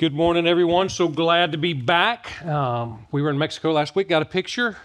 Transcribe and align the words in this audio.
Good 0.00 0.14
morning, 0.14 0.46
everyone. 0.46 0.88
So 0.88 1.08
glad 1.08 1.52
to 1.52 1.58
be 1.58 1.74
back. 1.74 2.42
Um, 2.46 3.06
we 3.12 3.20
were 3.20 3.28
in 3.28 3.36
Mexico 3.36 3.70
last 3.72 3.94
week, 3.94 4.08
got 4.08 4.22
a 4.22 4.24
picture. 4.24 4.78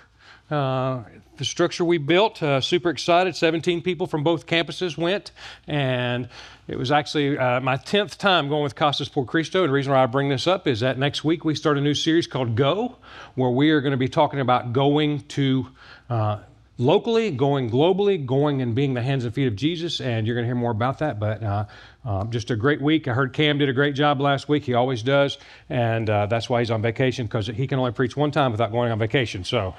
Uh, 0.51 1.03
the 1.37 1.45
structure 1.45 1.85
we 1.85 1.99
built, 1.99 2.43
uh, 2.43 2.59
super 2.59 2.89
excited. 2.89 3.33
17 3.33 3.81
people 3.81 4.07
from 4.07 4.25
both 4.25 4.45
campuses 4.45 4.97
went, 4.97 5.31
and 5.67 6.27
it 6.67 6.77
was 6.77 6.91
actually 6.91 7.37
uh, 7.37 7.61
my 7.61 7.77
10th 7.77 8.17
time 8.17 8.49
going 8.49 8.63
with 8.63 8.75
Casas 8.75 9.07
por 9.07 9.23
Cristo. 9.23 9.61
And 9.61 9.69
the 9.69 9.73
reason 9.73 9.93
why 9.93 10.03
I 10.03 10.05
bring 10.05 10.27
this 10.27 10.47
up 10.47 10.67
is 10.67 10.81
that 10.81 10.99
next 10.99 11.23
week 11.23 11.45
we 11.45 11.55
start 11.55 11.77
a 11.77 11.81
new 11.81 11.93
series 11.93 12.27
called 12.27 12.57
Go, 12.57 12.97
where 13.35 13.51
we 13.51 13.71
are 13.71 13.79
going 13.79 13.91
to 13.91 13.97
be 13.97 14.09
talking 14.09 14.41
about 14.41 14.73
going 14.73 15.21
to 15.29 15.67
uh, 16.09 16.39
locally, 16.77 17.31
going 17.31 17.69
globally, 17.69 18.23
going 18.23 18.61
and 18.61 18.75
being 18.75 18.93
the 18.93 19.01
hands 19.01 19.25
and 19.25 19.33
feet 19.33 19.47
of 19.47 19.55
Jesus. 19.55 20.01
And 20.01 20.27
you're 20.27 20.35
going 20.35 20.43
to 20.43 20.47
hear 20.47 20.55
more 20.55 20.71
about 20.71 20.99
that. 20.99 21.19
But 21.19 21.43
uh, 21.43 21.65
uh, 22.03 22.25
just 22.25 22.51
a 22.51 22.55
great 22.55 22.81
week. 22.81 23.07
I 23.07 23.13
heard 23.13 23.33
Cam 23.33 23.57
did 23.57 23.69
a 23.69 23.73
great 23.73 23.95
job 23.95 24.19
last 24.19 24.49
week. 24.49 24.63
He 24.63 24.73
always 24.73 25.03
does. 25.03 25.37
And 25.69 26.09
uh, 26.09 26.25
that's 26.27 26.49
why 26.49 26.59
he's 26.59 26.71
on 26.71 26.81
vacation 26.81 27.25
because 27.25 27.47
he 27.47 27.67
can 27.67 27.79
only 27.79 27.91
preach 27.91 28.17
one 28.17 28.31
time 28.31 28.51
without 28.51 28.71
going 28.71 28.91
on 28.91 28.99
vacation. 28.99 29.43
So 29.43 29.75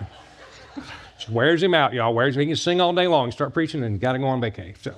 just 1.19 1.31
wears 1.31 1.63
him 1.63 1.75
out, 1.75 1.93
y'all. 1.93 2.15
Wears 2.15 2.37
him. 2.37 2.41
He 2.41 2.47
can 2.47 2.57
sing 2.57 2.81
all 2.81 2.93
day 2.93 3.07
long, 3.07 3.31
start 3.31 3.53
preaching, 3.53 3.83
and 3.85 4.01
got 4.01 4.13
to 4.13 4.19
go 4.19 4.27
on 4.27 4.41
vacation. 4.41 4.77
So 4.81 4.95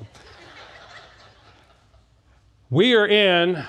we 2.71 2.95
are 2.95 3.07
in 3.07 3.65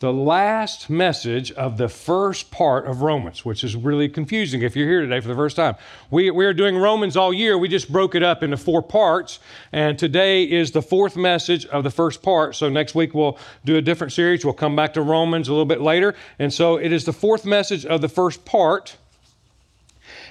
the 0.00 0.12
last 0.14 0.88
message 0.88 1.52
of 1.52 1.76
the 1.76 1.88
first 1.88 2.50
part 2.50 2.86
of 2.86 3.02
Romans, 3.02 3.44
which 3.44 3.62
is 3.62 3.76
really 3.76 4.08
confusing 4.08 4.62
if 4.62 4.74
you're 4.74 4.88
here 4.88 5.02
today 5.02 5.20
for 5.20 5.28
the 5.28 5.34
first 5.34 5.56
time. 5.56 5.76
We, 6.10 6.30
we 6.30 6.46
are 6.46 6.54
doing 6.54 6.78
Romans 6.78 7.18
all 7.18 7.34
year. 7.34 7.58
We 7.58 7.68
just 7.68 7.92
broke 7.92 8.14
it 8.14 8.22
up 8.22 8.42
into 8.42 8.56
four 8.56 8.80
parts, 8.80 9.40
and 9.72 9.98
today 9.98 10.44
is 10.44 10.70
the 10.70 10.80
fourth 10.80 11.18
message 11.18 11.66
of 11.66 11.84
the 11.84 11.90
first 11.90 12.22
part. 12.22 12.56
So 12.56 12.70
next 12.70 12.94
week 12.94 13.12
we'll 13.12 13.38
do 13.66 13.76
a 13.76 13.82
different 13.82 14.14
series. 14.14 14.42
We'll 14.42 14.54
come 14.54 14.74
back 14.74 14.94
to 14.94 15.02
Romans 15.02 15.48
a 15.48 15.52
little 15.52 15.66
bit 15.66 15.82
later. 15.82 16.14
And 16.38 16.50
so 16.50 16.76
it 16.78 16.92
is 16.92 17.04
the 17.04 17.12
fourth 17.12 17.44
message 17.44 17.84
of 17.84 18.00
the 18.00 18.08
first 18.08 18.46
part, 18.46 18.96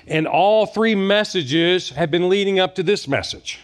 and 0.08 0.26
all 0.26 0.66
three 0.66 0.96
messages 0.96 1.92
have 1.92 2.10
been 2.10 2.28
leading 2.28 2.60
up 2.60 2.74
to 2.74 2.82
this 2.82 3.08
message. 3.08 3.60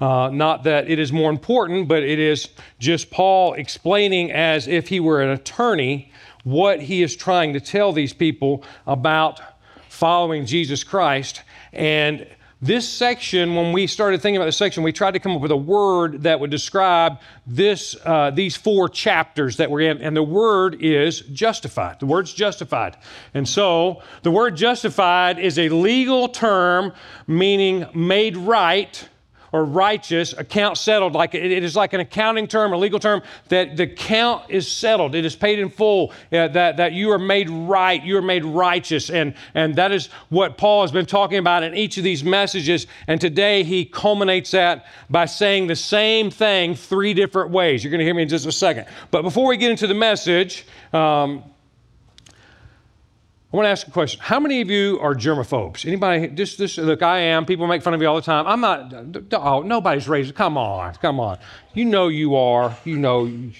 Uh, 0.00 0.30
not 0.32 0.62
that 0.64 0.88
it 0.88 0.98
is 0.98 1.12
more 1.12 1.30
important, 1.30 1.88
but 1.88 2.02
it 2.02 2.18
is 2.18 2.48
just 2.78 3.10
Paul 3.10 3.54
explaining 3.54 4.30
as 4.30 4.68
if 4.68 4.88
he 4.88 5.00
were 5.00 5.20
an 5.20 5.30
attorney 5.30 6.12
what 6.44 6.80
he 6.80 7.02
is 7.02 7.16
trying 7.16 7.52
to 7.52 7.60
tell 7.60 7.92
these 7.92 8.12
people 8.12 8.62
about 8.86 9.40
following 9.88 10.46
Jesus 10.46 10.84
Christ. 10.84 11.42
And 11.72 12.26
this 12.60 12.88
section, 12.88 13.54
when 13.54 13.72
we 13.72 13.86
started 13.86 14.20
thinking 14.20 14.36
about 14.36 14.46
this 14.46 14.56
section, 14.56 14.82
we 14.82 14.92
tried 14.92 15.12
to 15.12 15.20
come 15.20 15.32
up 15.32 15.40
with 15.40 15.52
a 15.52 15.56
word 15.56 16.22
that 16.22 16.40
would 16.40 16.50
describe 16.50 17.20
this, 17.46 17.96
uh, 18.04 18.30
these 18.30 18.56
four 18.56 18.88
chapters 18.88 19.58
that 19.58 19.70
we're 19.70 19.90
in, 19.90 19.98
and 19.98 20.16
the 20.16 20.22
word 20.22 20.82
is 20.82 21.20
justified. 21.20 22.00
The 22.00 22.06
word's 22.06 22.32
justified. 22.32 22.96
And 23.34 23.48
so 23.48 24.02
the 24.22 24.32
word 24.32 24.56
justified 24.56 25.38
is 25.38 25.58
a 25.58 25.68
legal 25.68 26.28
term 26.28 26.92
meaning 27.28 27.86
made 27.94 28.36
right 28.36 29.08
or 29.52 29.64
righteous, 29.64 30.32
account 30.32 30.78
settled. 30.78 31.14
Like 31.14 31.34
it 31.34 31.62
is 31.62 31.76
like 31.76 31.92
an 31.92 32.00
accounting 32.00 32.46
term, 32.46 32.72
a 32.72 32.76
legal 32.76 32.98
term 32.98 33.22
that 33.48 33.76
the 33.76 33.86
count 33.86 34.44
is 34.48 34.70
settled. 34.70 35.14
It 35.14 35.24
is 35.24 35.36
paid 35.36 35.58
in 35.58 35.70
full. 35.70 36.12
Uh, 36.32 36.48
that 36.48 36.76
that 36.76 36.92
you 36.92 37.10
are 37.10 37.18
made 37.18 37.48
right. 37.50 38.02
You 38.02 38.16
are 38.18 38.22
made 38.22 38.44
righteous, 38.44 39.10
and 39.10 39.34
and 39.54 39.74
that 39.76 39.92
is 39.92 40.08
what 40.28 40.58
Paul 40.58 40.82
has 40.82 40.92
been 40.92 41.06
talking 41.06 41.38
about 41.38 41.62
in 41.62 41.74
each 41.74 41.98
of 41.98 42.04
these 42.04 42.24
messages. 42.24 42.86
And 43.06 43.20
today 43.20 43.62
he 43.62 43.84
culminates 43.84 44.50
that 44.52 44.86
by 45.10 45.26
saying 45.26 45.66
the 45.66 45.76
same 45.76 46.30
thing 46.30 46.74
three 46.74 47.14
different 47.14 47.50
ways. 47.50 47.82
You're 47.82 47.90
going 47.90 48.00
to 48.00 48.04
hear 48.04 48.14
me 48.14 48.22
in 48.22 48.28
just 48.28 48.46
a 48.46 48.52
second. 48.52 48.86
But 49.10 49.22
before 49.22 49.46
we 49.46 49.56
get 49.56 49.70
into 49.70 49.86
the 49.86 49.94
message. 49.94 50.66
Um, 50.92 51.44
I 53.50 53.56
want 53.56 53.64
to 53.64 53.70
ask 53.70 53.88
a 53.88 53.90
question. 53.90 54.20
How 54.22 54.38
many 54.38 54.60
of 54.60 54.70
you 54.70 54.98
are 55.00 55.14
germaphobes? 55.14 55.86
Anybody? 55.86 56.28
Just, 56.28 56.58
just 56.58 56.76
look. 56.76 57.02
I 57.02 57.20
am. 57.20 57.46
People 57.46 57.66
make 57.66 57.82
fun 57.82 57.94
of 57.94 58.00
me 58.00 58.04
all 58.04 58.16
the 58.16 58.22
time. 58.22 58.46
I'm 58.46 58.60
not. 58.60 58.92
Oh, 59.32 59.62
nobody's 59.62 60.06
raised. 60.06 60.34
Come 60.34 60.58
on, 60.58 60.94
come 60.96 61.18
on. 61.18 61.38
You 61.72 61.86
know 61.86 62.08
you 62.08 62.36
are. 62.36 62.76
You 62.84 62.98
know. 62.98 63.50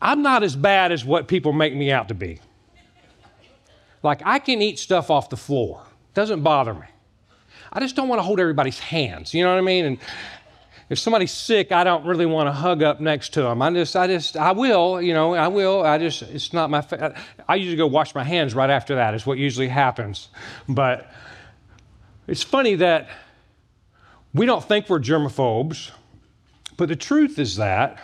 I'm 0.00 0.22
not 0.22 0.44
as 0.44 0.54
bad 0.54 0.92
as 0.92 1.04
what 1.04 1.26
people 1.26 1.52
make 1.52 1.74
me 1.74 1.90
out 1.90 2.06
to 2.08 2.14
be. 2.14 2.38
Like 4.04 4.22
I 4.24 4.38
can 4.38 4.62
eat 4.62 4.78
stuff 4.78 5.10
off 5.10 5.28
the 5.28 5.36
floor. 5.36 5.82
Doesn't 6.12 6.42
bother 6.42 6.74
me. 6.74 6.86
I 7.72 7.80
just 7.80 7.96
don't 7.96 8.08
want 8.08 8.20
to 8.20 8.22
hold 8.22 8.38
everybody's 8.38 8.78
hands. 8.78 9.34
You 9.34 9.42
know 9.42 9.50
what 9.50 9.58
I 9.58 9.62
mean? 9.62 9.84
And 9.84 9.98
if 10.94 11.00
somebody's 11.00 11.32
sick, 11.32 11.72
I 11.72 11.82
don't 11.82 12.06
really 12.06 12.24
want 12.24 12.46
to 12.46 12.52
hug 12.52 12.80
up 12.80 13.00
next 13.00 13.32
to 13.32 13.42
them. 13.42 13.60
I 13.62 13.70
just, 13.72 13.96
I 13.96 14.06
just, 14.06 14.36
I 14.36 14.52
will, 14.52 15.02
you 15.02 15.12
know, 15.12 15.34
I 15.34 15.48
will. 15.48 15.82
I 15.82 15.98
just, 15.98 16.22
it's 16.22 16.52
not 16.52 16.70
my. 16.70 16.82
Fa- 16.82 17.20
I 17.48 17.56
usually 17.56 17.76
go 17.76 17.88
wash 17.88 18.14
my 18.14 18.22
hands 18.22 18.54
right 18.54 18.70
after 18.70 18.94
that. 18.94 19.12
Is 19.12 19.26
what 19.26 19.36
usually 19.36 19.66
happens. 19.66 20.28
But 20.68 21.10
it's 22.28 22.44
funny 22.44 22.76
that 22.76 23.08
we 24.32 24.46
don't 24.46 24.62
think 24.62 24.88
we're 24.88 25.00
germaphobes, 25.00 25.90
but 26.76 26.88
the 26.88 26.94
truth 26.94 27.40
is 27.40 27.56
that 27.56 27.98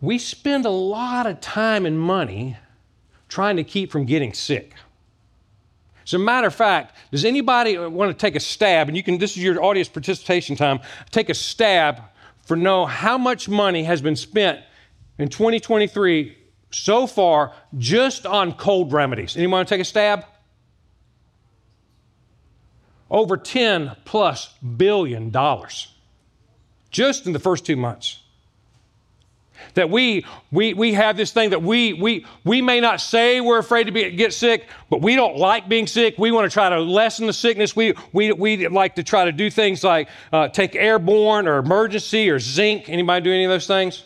we 0.00 0.18
spend 0.18 0.66
a 0.66 0.70
lot 0.70 1.28
of 1.28 1.40
time 1.40 1.86
and 1.86 2.00
money 2.00 2.56
trying 3.28 3.54
to 3.58 3.64
keep 3.64 3.92
from 3.92 4.06
getting 4.06 4.32
sick. 4.32 4.74
As 6.06 6.14
a 6.14 6.18
matter 6.18 6.46
of 6.46 6.54
fact, 6.54 6.94
does 7.10 7.24
anybody 7.24 7.76
want 7.76 8.10
to 8.10 8.16
take 8.16 8.36
a 8.36 8.40
stab? 8.40 8.86
And 8.88 8.96
you 8.96 9.02
can, 9.02 9.18
this 9.18 9.36
is 9.36 9.42
your 9.42 9.62
audience 9.62 9.88
participation 9.88 10.54
time. 10.54 10.78
Take 11.10 11.28
a 11.28 11.34
stab 11.34 12.00
for 12.44 12.56
know 12.56 12.86
how 12.86 13.18
much 13.18 13.48
money 13.48 13.82
has 13.82 14.00
been 14.00 14.14
spent 14.14 14.60
in 15.18 15.28
2023 15.28 16.36
so 16.70 17.08
far 17.08 17.52
just 17.76 18.24
on 18.24 18.52
cold 18.52 18.92
remedies. 18.92 19.36
Anyone 19.36 19.58
want 19.58 19.68
to 19.68 19.74
take 19.74 19.80
a 19.80 19.84
stab? 19.84 20.24
Over 23.10 23.36
10 23.36 23.96
plus 24.04 24.54
billion 24.58 25.30
dollars 25.30 25.92
just 26.90 27.26
in 27.26 27.32
the 27.32 27.38
first 27.40 27.66
two 27.66 27.76
months. 27.76 28.22
That 29.74 29.90
we, 29.90 30.24
we, 30.50 30.74
we 30.74 30.92
have 30.94 31.16
this 31.16 31.32
thing 31.32 31.50
that 31.50 31.62
we, 31.62 31.92
we, 31.92 32.26
we 32.44 32.62
may 32.62 32.80
not 32.80 33.00
say 33.00 33.40
we're 33.40 33.58
afraid 33.58 33.84
to 33.84 33.92
be, 33.92 34.10
get 34.10 34.32
sick, 34.32 34.68
but 34.90 35.02
we 35.02 35.16
don't 35.16 35.36
like 35.36 35.68
being 35.68 35.86
sick. 35.86 36.16
We 36.18 36.30
want 36.30 36.50
to 36.50 36.52
try 36.52 36.68
to 36.68 36.80
lessen 36.80 37.26
the 37.26 37.32
sickness. 37.32 37.76
We, 37.76 37.94
we, 38.12 38.32
we 38.32 38.68
like 38.68 38.94
to 38.96 39.02
try 39.02 39.24
to 39.24 39.32
do 39.32 39.50
things 39.50 39.84
like 39.84 40.08
uh, 40.32 40.48
take 40.48 40.74
airborne 40.74 41.46
or 41.46 41.62
Emergen-C 41.62 42.30
or 42.30 42.38
zinc. 42.38 42.88
Anybody 42.88 43.24
do 43.24 43.32
any 43.32 43.44
of 43.44 43.50
those 43.50 43.66
things? 43.66 44.04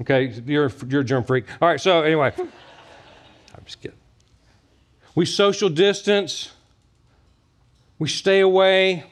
Okay, 0.00 0.32
you're, 0.46 0.70
you're 0.88 1.00
a 1.00 1.04
germ 1.04 1.24
freak. 1.24 1.46
All 1.60 1.68
right, 1.68 1.80
so 1.80 2.02
anyway, 2.02 2.32
I'm 2.38 3.64
just 3.64 3.80
kidding. 3.80 3.96
We 5.14 5.24
social 5.24 5.70
distance, 5.70 6.52
we 7.98 8.08
stay 8.08 8.40
away. 8.40 9.04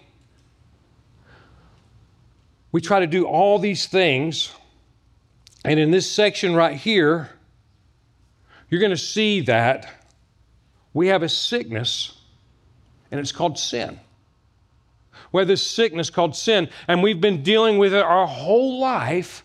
We 2.73 2.81
try 2.81 3.01
to 3.01 3.07
do 3.07 3.25
all 3.25 3.59
these 3.59 3.87
things 3.87 4.51
and 5.65 5.81
in 5.81 5.91
this 5.91 6.11
section 6.11 6.55
right 6.55 6.77
here, 6.77 7.31
you're 8.69 8.81
going 8.81 8.91
to 8.91 8.97
see 8.97 9.41
that 9.43 9.89
we 10.93 11.09
have 11.09 11.23
a 11.23 11.29
sickness, 11.29 12.19
and 13.11 13.21
it's 13.21 13.33
called 13.33 13.59
sin. 13.59 13.99
We 15.33 15.41
have 15.41 15.49
this 15.49 15.67
sickness 15.67 16.11
called 16.11 16.37
sin, 16.37 16.69
and 16.87 17.03
we've 17.03 17.21
been 17.21 17.43
dealing 17.43 17.79
with 17.79 17.95
it 17.95 18.03
our 18.03 18.27
whole 18.27 18.79
life. 18.79 19.44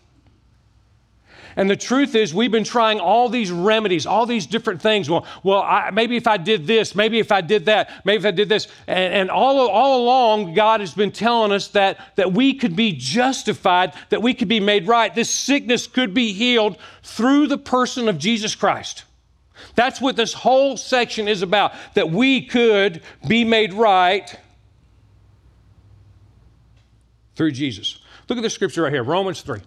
And 1.56 1.68
the 1.68 1.76
truth 1.76 2.14
is, 2.14 2.32
we've 2.32 2.50
been 2.52 2.64
trying 2.64 3.00
all 3.00 3.28
these 3.28 3.50
remedies, 3.50 4.06
all 4.06 4.24
these 4.24 4.46
different 4.46 4.80
things. 4.80 5.10
Well, 5.10 5.26
well, 5.42 5.62
I, 5.62 5.90
maybe 5.90 6.16
if 6.16 6.26
I 6.26 6.36
did 6.36 6.66
this, 6.66 6.94
maybe 6.94 7.18
if 7.18 7.32
I 7.32 7.40
did 7.40 7.66
that, 7.66 7.90
maybe 8.04 8.20
if 8.20 8.26
I 8.26 8.30
did 8.30 8.48
this, 8.48 8.68
and, 8.86 9.12
and 9.12 9.30
all 9.30 9.68
all 9.68 10.02
along, 10.02 10.54
God 10.54 10.80
has 10.80 10.94
been 10.94 11.10
telling 11.10 11.50
us 11.50 11.68
that 11.68 11.98
that 12.16 12.32
we 12.32 12.54
could 12.54 12.76
be 12.76 12.92
justified, 12.92 13.94
that 14.10 14.22
we 14.22 14.32
could 14.32 14.48
be 14.48 14.60
made 14.60 14.86
right. 14.86 15.14
This 15.14 15.30
sickness 15.30 15.86
could 15.86 16.14
be 16.14 16.32
healed 16.32 16.76
through 17.02 17.48
the 17.48 17.58
person 17.58 18.08
of 18.08 18.18
Jesus 18.18 18.54
Christ. 18.54 19.04
That's 19.74 20.00
what 20.00 20.16
this 20.16 20.32
whole 20.32 20.76
section 20.76 21.28
is 21.28 21.42
about. 21.42 21.72
That 21.94 22.10
we 22.10 22.46
could 22.46 23.02
be 23.26 23.44
made 23.44 23.74
right 23.74 24.34
through 27.34 27.52
Jesus. 27.52 27.98
Look 28.28 28.38
at 28.38 28.42
the 28.42 28.50
scripture 28.50 28.82
right 28.82 28.92
here, 28.92 29.02
Romans 29.02 29.40
three. 29.40 29.60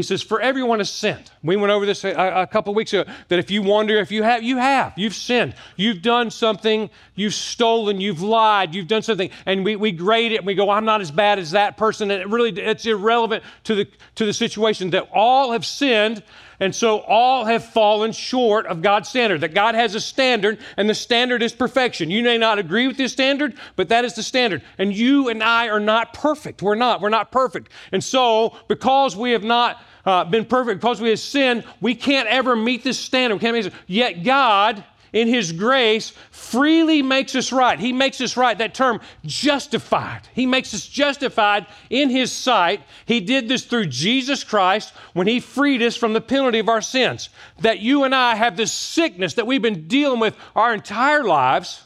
He 0.00 0.02
says, 0.02 0.22
For 0.22 0.40
everyone 0.40 0.78
has 0.78 0.88
sinned. 0.88 1.30
We 1.42 1.56
went 1.56 1.70
over 1.70 1.84
this 1.84 2.04
a, 2.04 2.12
a, 2.14 2.46
couple 2.46 2.72
weeks 2.72 2.94
ago 2.94 3.04
that 3.28 3.38
if 3.38 3.50
you 3.50 3.60
wonder 3.60 3.98
if 3.98 4.10
you 4.10 4.22
have, 4.22 4.42
you 4.42 4.56
have. 4.56 4.94
You've 4.96 5.14
sinned. 5.14 5.54
You've 5.76 6.00
done 6.00 6.30
something. 6.30 6.88
You've 7.14 7.34
stolen. 7.34 8.00
You've 8.00 8.22
lied. 8.22 8.74
You've 8.74 8.88
done 8.88 9.02
something. 9.02 9.28
And 9.44 9.62
we, 9.62 9.76
we 9.76 9.92
grade 9.92 10.32
it 10.32 10.36
and 10.36 10.46
we 10.46 10.54
go, 10.54 10.70
I'm 10.70 10.86
not 10.86 11.02
as 11.02 11.10
bad 11.10 11.38
as 11.38 11.50
that 11.50 11.76
person. 11.76 12.10
And 12.10 12.22
it 12.22 12.28
really, 12.28 12.50
it's 12.50 12.86
irrelevant 12.86 13.44
to 13.64 13.74
the, 13.74 13.88
to 14.14 14.24
the 14.24 14.32
situation 14.32 14.88
that 14.90 15.06
all 15.12 15.52
have 15.52 15.66
sinned 15.66 16.22
and 16.60 16.74
so 16.74 17.00
all 17.00 17.46
have 17.46 17.64
fallen 17.64 18.12
short 18.12 18.66
of 18.66 18.82
God's 18.82 19.08
standard. 19.08 19.40
That 19.40 19.54
God 19.54 19.74
has 19.74 19.94
a 19.94 20.00
standard, 20.00 20.58
and 20.76 20.88
the 20.88 20.94
standard 20.94 21.42
is 21.42 21.52
perfection. 21.52 22.10
You 22.10 22.22
may 22.22 22.38
not 22.38 22.58
agree 22.58 22.86
with 22.86 22.98
this 22.98 23.12
standard, 23.12 23.54
but 23.76 23.88
that 23.88 24.04
is 24.04 24.14
the 24.14 24.22
standard. 24.22 24.62
And 24.78 24.94
you 24.94 25.30
and 25.30 25.42
I 25.42 25.68
are 25.68 25.80
not 25.80 26.12
perfect. 26.12 26.62
We're 26.62 26.74
not. 26.74 27.00
We're 27.00 27.08
not 27.08 27.32
perfect. 27.32 27.72
And 27.92 28.04
so, 28.04 28.56
because 28.68 29.16
we 29.16 29.32
have 29.32 29.42
not 29.42 29.82
uh, 30.04 30.24
been 30.24 30.44
perfect, 30.44 30.80
because 30.80 31.00
we 31.00 31.08
have 31.10 31.18
sinned, 31.18 31.64
we 31.80 31.94
can't 31.94 32.28
ever 32.28 32.54
meet 32.54 32.84
this 32.84 32.98
standard. 32.98 33.36
We 33.36 33.40
can't 33.40 33.54
meet 33.54 33.64
this. 33.64 33.74
Yet 33.86 34.22
God, 34.22 34.84
in 35.12 35.28
His 35.28 35.52
grace, 35.52 36.12
freely 36.30 37.02
makes 37.02 37.34
us 37.34 37.52
right. 37.52 37.78
He 37.78 37.92
makes 37.92 38.20
us 38.20 38.36
right. 38.36 38.56
That 38.56 38.74
term, 38.74 39.00
justified. 39.24 40.22
He 40.34 40.46
makes 40.46 40.74
us 40.74 40.86
justified 40.86 41.66
in 41.88 42.10
His 42.10 42.32
sight. 42.32 42.82
He 43.06 43.20
did 43.20 43.48
this 43.48 43.64
through 43.64 43.86
Jesus 43.86 44.44
Christ 44.44 44.92
when 45.12 45.26
He 45.26 45.40
freed 45.40 45.82
us 45.82 45.96
from 45.96 46.12
the 46.12 46.20
penalty 46.20 46.58
of 46.58 46.68
our 46.68 46.82
sins. 46.82 47.28
That 47.60 47.80
you 47.80 48.04
and 48.04 48.14
I 48.14 48.34
have 48.34 48.56
this 48.56 48.72
sickness 48.72 49.34
that 49.34 49.46
we've 49.46 49.62
been 49.62 49.88
dealing 49.88 50.20
with 50.20 50.36
our 50.54 50.74
entire 50.74 51.24
lives 51.24 51.82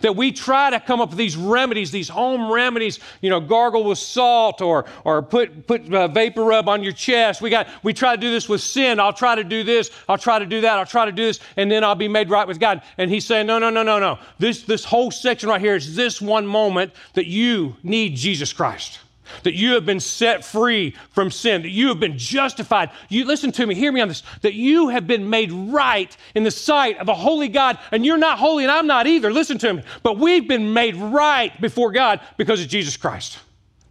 that 0.00 0.16
we 0.16 0.32
try 0.32 0.70
to 0.70 0.80
come 0.80 1.00
up 1.00 1.10
with 1.10 1.18
these 1.18 1.36
remedies, 1.36 1.90
these 1.90 2.08
home 2.08 2.50
remedies, 2.50 2.98
you 3.20 3.30
know, 3.30 3.40
gargle 3.40 3.84
with 3.84 3.98
salt 3.98 4.60
or, 4.60 4.84
or 5.04 5.22
put, 5.22 5.66
put 5.66 5.92
uh, 5.92 6.08
vapor 6.08 6.44
rub 6.44 6.68
on 6.68 6.82
your 6.82 6.92
chest. 6.92 7.40
We, 7.40 7.50
got, 7.50 7.68
we 7.82 7.92
try 7.92 8.14
to 8.14 8.20
do 8.20 8.30
this 8.30 8.48
with 8.48 8.60
sin. 8.60 9.00
I'll 9.00 9.12
try 9.12 9.34
to 9.34 9.44
do 9.44 9.64
this. 9.64 9.90
I'll 10.08 10.18
try 10.18 10.38
to 10.38 10.46
do 10.46 10.60
that. 10.62 10.78
I'll 10.78 10.86
try 10.86 11.04
to 11.04 11.12
do 11.12 11.24
this. 11.24 11.40
And 11.56 11.70
then 11.70 11.84
I'll 11.84 11.94
be 11.94 12.08
made 12.08 12.30
right 12.30 12.46
with 12.46 12.60
God. 12.60 12.82
And 12.98 13.10
he's 13.10 13.26
saying, 13.26 13.46
no, 13.46 13.58
no, 13.58 13.70
no, 13.70 13.82
no, 13.82 13.98
no. 13.98 14.18
This, 14.38 14.62
this 14.62 14.84
whole 14.84 15.10
section 15.10 15.48
right 15.48 15.60
here 15.60 15.76
is 15.76 15.96
this 15.96 16.20
one 16.20 16.46
moment 16.46 16.92
that 17.14 17.26
you 17.26 17.76
need 17.82 18.16
Jesus 18.16 18.52
Christ 18.52 19.00
that 19.42 19.54
you 19.54 19.74
have 19.74 19.86
been 19.86 20.00
set 20.00 20.44
free 20.44 20.94
from 21.10 21.30
sin, 21.30 21.62
that 21.62 21.70
you 21.70 21.88
have 21.88 22.00
been 22.00 22.18
justified. 22.18 22.90
You 23.08 23.24
listen 23.24 23.52
to 23.52 23.66
me, 23.66 23.74
hear 23.74 23.92
me 23.92 24.00
on 24.00 24.08
this, 24.08 24.22
that 24.42 24.54
you 24.54 24.88
have 24.88 25.06
been 25.06 25.30
made 25.30 25.52
right 25.52 26.16
in 26.34 26.44
the 26.44 26.50
sight 26.50 26.98
of 26.98 27.08
a 27.08 27.14
holy 27.14 27.48
God, 27.48 27.78
and 27.92 28.04
you're 28.04 28.16
not 28.16 28.38
holy, 28.38 28.64
and 28.64 28.70
I'm 28.70 28.86
not 28.86 29.06
either. 29.06 29.32
Listen 29.32 29.58
to 29.58 29.74
me. 29.74 29.82
But 30.02 30.18
we've 30.18 30.46
been 30.46 30.72
made 30.72 30.96
right 30.96 31.58
before 31.60 31.92
God 31.92 32.20
because 32.36 32.60
of 32.60 32.68
Jesus 32.68 32.96
Christ. 32.96 33.38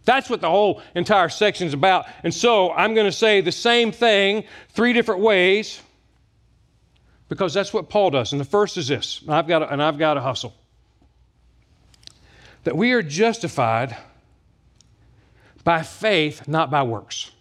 That's 0.04 0.30
what 0.30 0.40
the 0.40 0.48
whole 0.48 0.82
entire 0.94 1.28
section 1.28 1.66
is 1.66 1.74
about. 1.74 2.06
And 2.22 2.32
so 2.32 2.72
I'm 2.72 2.94
going 2.94 3.06
to 3.06 3.12
say 3.12 3.40
the 3.40 3.52
same 3.52 3.90
thing 3.90 4.44
three 4.70 4.92
different 4.92 5.20
ways 5.20 5.82
because 7.28 7.52
that's 7.52 7.72
what 7.72 7.88
Paul 7.88 8.10
does. 8.10 8.32
And 8.32 8.40
the 8.40 8.44
first 8.44 8.76
is 8.76 8.88
this, 8.88 9.20
and 9.22 9.34
I've 9.34 9.48
got 9.48 9.58
to, 9.60 9.72
and 9.72 9.82
I've 9.82 9.98
got 9.98 10.14
to 10.14 10.20
hustle. 10.20 10.54
That 12.64 12.76
we 12.76 12.92
are 12.92 13.02
justified 13.02 13.96
by 15.66 15.82
faith, 15.82 16.46
not 16.46 16.70
by 16.70 16.84
works. 16.84 17.32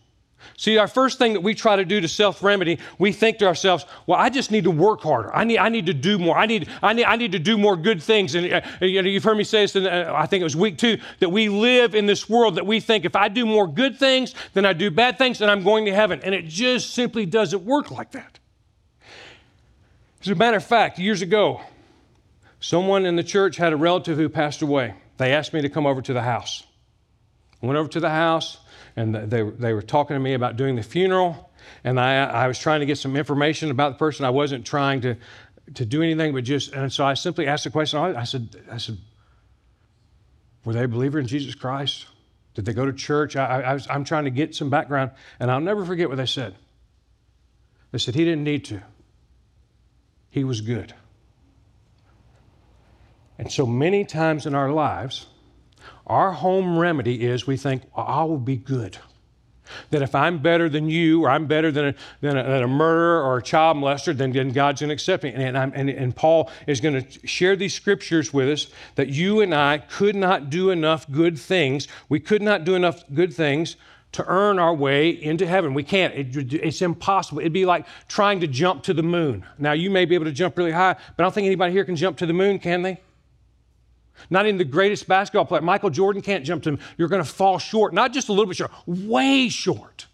See, 0.57 0.79
our 0.79 0.87
first 0.87 1.19
thing 1.19 1.33
that 1.33 1.41
we 1.41 1.53
try 1.53 1.75
to 1.75 1.85
do 1.85 2.01
to 2.01 2.07
self 2.07 2.41
remedy, 2.41 2.79
we 2.97 3.11
think 3.11 3.37
to 3.37 3.45
ourselves, 3.45 3.85
well, 4.07 4.17
I 4.17 4.29
just 4.29 4.49
need 4.49 4.63
to 4.63 4.71
work 4.71 5.01
harder. 5.01 5.33
I 5.33 5.43
need, 5.43 5.59
I 5.59 5.69
need 5.69 5.85
to 5.85 5.93
do 5.93 6.17
more. 6.17 6.35
I 6.35 6.47
need, 6.47 6.67
I, 6.81 6.93
need, 6.93 7.03
I 7.03 7.17
need 7.17 7.33
to 7.33 7.39
do 7.39 7.55
more 7.55 7.77
good 7.77 8.01
things. 8.01 8.33
And 8.33 8.51
uh, 8.51 8.61
you 8.81 9.03
know, 9.03 9.09
you've 9.09 9.23
heard 9.23 9.37
me 9.37 9.43
say 9.43 9.61
this, 9.61 9.75
in, 9.75 9.85
uh, 9.85 10.11
I 10.15 10.25
think 10.25 10.41
it 10.41 10.43
was 10.43 10.55
week 10.55 10.79
two, 10.79 10.97
that 11.19 11.29
we 11.29 11.49
live 11.49 11.93
in 11.93 12.07
this 12.07 12.27
world 12.27 12.55
that 12.55 12.65
we 12.65 12.79
think 12.79 13.05
if 13.05 13.15
I 13.15 13.27
do 13.27 13.45
more 13.45 13.67
good 13.67 13.99
things 13.99 14.33
than 14.53 14.65
I 14.65 14.73
do 14.73 14.89
bad 14.89 15.19
things, 15.19 15.37
then 15.37 15.49
I'm 15.49 15.61
going 15.61 15.85
to 15.85 15.93
heaven. 15.93 16.19
And 16.23 16.33
it 16.33 16.47
just 16.47 16.95
simply 16.95 17.27
doesn't 17.27 17.63
work 17.63 17.91
like 17.91 18.11
that. 18.11 18.39
As 20.21 20.29
a 20.29 20.35
matter 20.35 20.57
of 20.57 20.65
fact, 20.65 20.97
years 20.97 21.21
ago, 21.21 21.61
someone 22.59 23.05
in 23.05 23.17
the 23.17 23.23
church 23.23 23.57
had 23.57 23.71
a 23.71 23.77
relative 23.77 24.17
who 24.17 24.29
passed 24.29 24.63
away. 24.63 24.95
They 25.17 25.31
asked 25.31 25.53
me 25.53 25.61
to 25.61 25.69
come 25.69 25.85
over 25.85 26.01
to 26.01 26.13
the 26.13 26.23
house. 26.23 26.63
Went 27.65 27.77
over 27.77 27.89
to 27.89 27.99
the 27.99 28.09
house 28.09 28.57
and 28.95 29.13
they, 29.15 29.41
they 29.41 29.73
were 29.73 29.81
talking 29.81 30.15
to 30.15 30.19
me 30.19 30.33
about 30.33 30.55
doing 30.55 30.75
the 30.75 30.83
funeral. 30.83 31.51
And 31.83 31.99
I, 31.99 32.25
I 32.25 32.47
was 32.47 32.59
trying 32.59 32.79
to 32.79 32.85
get 32.85 32.97
some 32.97 33.15
information 33.15 33.71
about 33.71 33.93
the 33.93 33.97
person. 33.97 34.25
I 34.25 34.29
wasn't 34.29 34.65
trying 34.65 35.01
to, 35.01 35.17
to 35.73 35.85
do 35.85 36.01
anything, 36.01 36.33
but 36.33 36.43
just, 36.43 36.73
and 36.73 36.91
so 36.91 37.05
I 37.05 37.15
simply 37.15 37.47
asked 37.47 37.63
the 37.63 37.71
question. 37.71 37.99
I 37.99 38.23
said, 38.23 38.55
I 38.71 38.77
said, 38.77 38.97
were 40.63 40.73
they 40.73 40.83
a 40.83 40.87
believer 40.87 41.19
in 41.19 41.27
Jesus 41.27 41.55
Christ? 41.55 42.05
Did 42.53 42.65
they 42.65 42.73
go 42.73 42.85
to 42.85 42.93
church? 42.93 43.35
I, 43.35 43.61
I 43.61 43.73
was, 43.73 43.87
I'm 43.89 44.03
trying 44.03 44.25
to 44.25 44.31
get 44.31 44.55
some 44.55 44.69
background, 44.69 45.11
and 45.39 45.51
I'll 45.51 45.59
never 45.59 45.85
forget 45.85 46.07
what 46.07 46.17
they 46.17 46.25
said. 46.25 46.55
They 47.91 47.97
said 47.97 48.15
he 48.15 48.23
didn't 48.25 48.43
need 48.43 48.65
to. 48.65 48.81
He 50.29 50.43
was 50.43 50.61
good. 50.61 50.93
And 53.37 53.51
so 53.51 53.65
many 53.65 54.05
times 54.05 54.45
in 54.45 54.55
our 54.55 54.71
lives, 54.71 55.27
our 56.07 56.31
home 56.31 56.77
remedy 56.77 57.25
is 57.25 57.47
we 57.47 57.57
think, 57.57 57.83
I 57.95 58.23
will 58.23 58.37
be 58.37 58.57
good. 58.57 58.97
That 59.89 60.03
if 60.03 60.13
I'm 60.13 60.39
better 60.39 60.69
than 60.69 60.89
you, 60.89 61.23
or 61.23 61.29
I'm 61.29 61.47
better 61.47 61.71
than 61.71 61.85
a, 61.85 61.95
than 62.21 62.37
a, 62.37 62.43
than 62.43 62.63
a 62.63 62.67
murderer 62.67 63.23
or 63.23 63.37
a 63.37 63.41
child 63.41 63.77
molester, 63.77 64.15
then, 64.15 64.31
then 64.31 64.49
God's 64.49 64.81
going 64.81 64.89
to 64.89 64.93
accept 64.93 65.23
me. 65.23 65.33
And, 65.33 65.57
and, 65.57 65.89
and 65.89 66.15
Paul 66.15 66.51
is 66.67 66.79
going 66.79 67.03
to 67.03 67.27
share 67.27 67.55
these 67.55 67.73
scriptures 67.73 68.31
with 68.31 68.47
us 68.47 68.67
that 68.93 69.09
you 69.09 69.41
and 69.41 69.55
I 69.55 69.79
could 69.79 70.15
not 70.15 70.51
do 70.51 70.69
enough 70.69 71.09
good 71.11 71.39
things. 71.39 71.87
We 72.09 72.19
could 72.19 72.43
not 72.43 72.63
do 72.63 72.75
enough 72.75 73.03
good 73.13 73.33
things 73.33 73.75
to 74.11 74.25
earn 74.27 74.59
our 74.59 74.73
way 74.73 75.09
into 75.09 75.45
heaven. 75.45 75.73
We 75.73 75.83
can't. 75.83 76.13
It, 76.13 76.53
it's 76.53 76.81
impossible. 76.81 77.39
It'd 77.39 77.51
be 77.51 77.65
like 77.65 77.85
trying 78.07 78.39
to 78.41 78.47
jump 78.47 78.83
to 78.83 78.93
the 78.93 79.03
moon. 79.03 79.45
Now, 79.57 79.73
you 79.73 79.89
may 79.89 80.05
be 80.05 80.15
able 80.15 80.25
to 80.25 80.31
jump 80.31 80.57
really 80.57 80.71
high, 80.71 80.93
but 80.93 81.23
I 81.23 81.25
don't 81.25 81.33
think 81.33 81.47
anybody 81.47 81.73
here 81.73 81.83
can 81.83 81.95
jump 81.95 82.17
to 82.19 82.25
the 82.25 82.33
moon, 82.33 82.59
can 82.59 82.81
they? 82.81 83.01
Not 84.29 84.45
even 84.45 84.57
the 84.57 84.63
greatest 84.63 85.07
basketball 85.07 85.45
player. 85.45 85.61
Michael 85.61 85.89
Jordan 85.89 86.21
can't 86.21 86.45
jump 86.45 86.63
to 86.63 86.69
him. 86.69 86.79
You're 86.97 87.07
going 87.07 87.23
to 87.23 87.29
fall 87.29 87.59
short, 87.59 87.93
not 87.93 88.13
just 88.13 88.29
a 88.29 88.31
little 88.31 88.47
bit 88.47 88.57
short, 88.57 88.71
way 88.87 89.49
short 89.49 90.07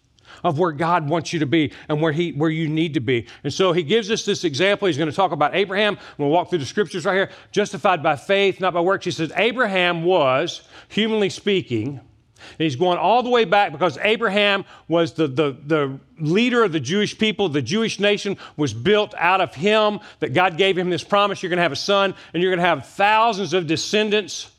of 0.44 0.58
where 0.58 0.72
God 0.72 1.08
wants 1.08 1.32
you 1.32 1.38
to 1.40 1.46
be 1.46 1.72
and 1.88 2.00
where 2.00 2.12
he 2.12 2.32
where 2.32 2.50
you 2.50 2.68
need 2.68 2.94
to 2.94 3.00
be. 3.00 3.26
And 3.44 3.52
so 3.52 3.72
he 3.72 3.82
gives 3.82 4.10
us 4.10 4.24
this 4.24 4.44
example. 4.44 4.86
He's 4.86 4.98
going 4.98 5.10
to 5.10 5.16
talk 5.16 5.32
about 5.32 5.54
Abraham. 5.54 5.98
We'll 6.18 6.30
walk 6.30 6.50
through 6.50 6.58
the 6.58 6.66
scriptures 6.66 7.04
right 7.04 7.14
here. 7.14 7.30
Justified 7.52 8.02
by 8.02 8.16
faith, 8.16 8.60
not 8.60 8.74
by 8.74 8.80
works. 8.80 9.04
He 9.04 9.10
says 9.10 9.32
Abraham 9.36 10.04
was, 10.04 10.62
humanly 10.88 11.30
speaking, 11.30 12.00
and 12.50 12.64
he's 12.64 12.76
going 12.76 12.98
all 12.98 13.22
the 13.22 13.30
way 13.30 13.44
back 13.44 13.72
because 13.72 13.98
Abraham 14.02 14.64
was 14.88 15.12
the, 15.12 15.26
the, 15.26 15.56
the 15.66 15.98
leader 16.18 16.62
of 16.62 16.72
the 16.72 16.80
Jewish 16.80 17.16
people. 17.16 17.48
The 17.48 17.62
Jewish 17.62 17.98
nation 17.98 18.36
was 18.56 18.74
built 18.74 19.14
out 19.16 19.40
of 19.40 19.54
him, 19.54 20.00
that 20.20 20.34
God 20.34 20.56
gave 20.56 20.76
him 20.76 20.90
this 20.90 21.04
promise 21.04 21.42
you're 21.42 21.50
going 21.50 21.58
to 21.58 21.62
have 21.62 21.72
a 21.72 21.76
son 21.76 22.14
and 22.32 22.42
you're 22.42 22.52
going 22.52 22.62
to 22.62 22.68
have 22.68 22.86
thousands 22.86 23.54
of 23.54 23.66
descendants. 23.66 24.50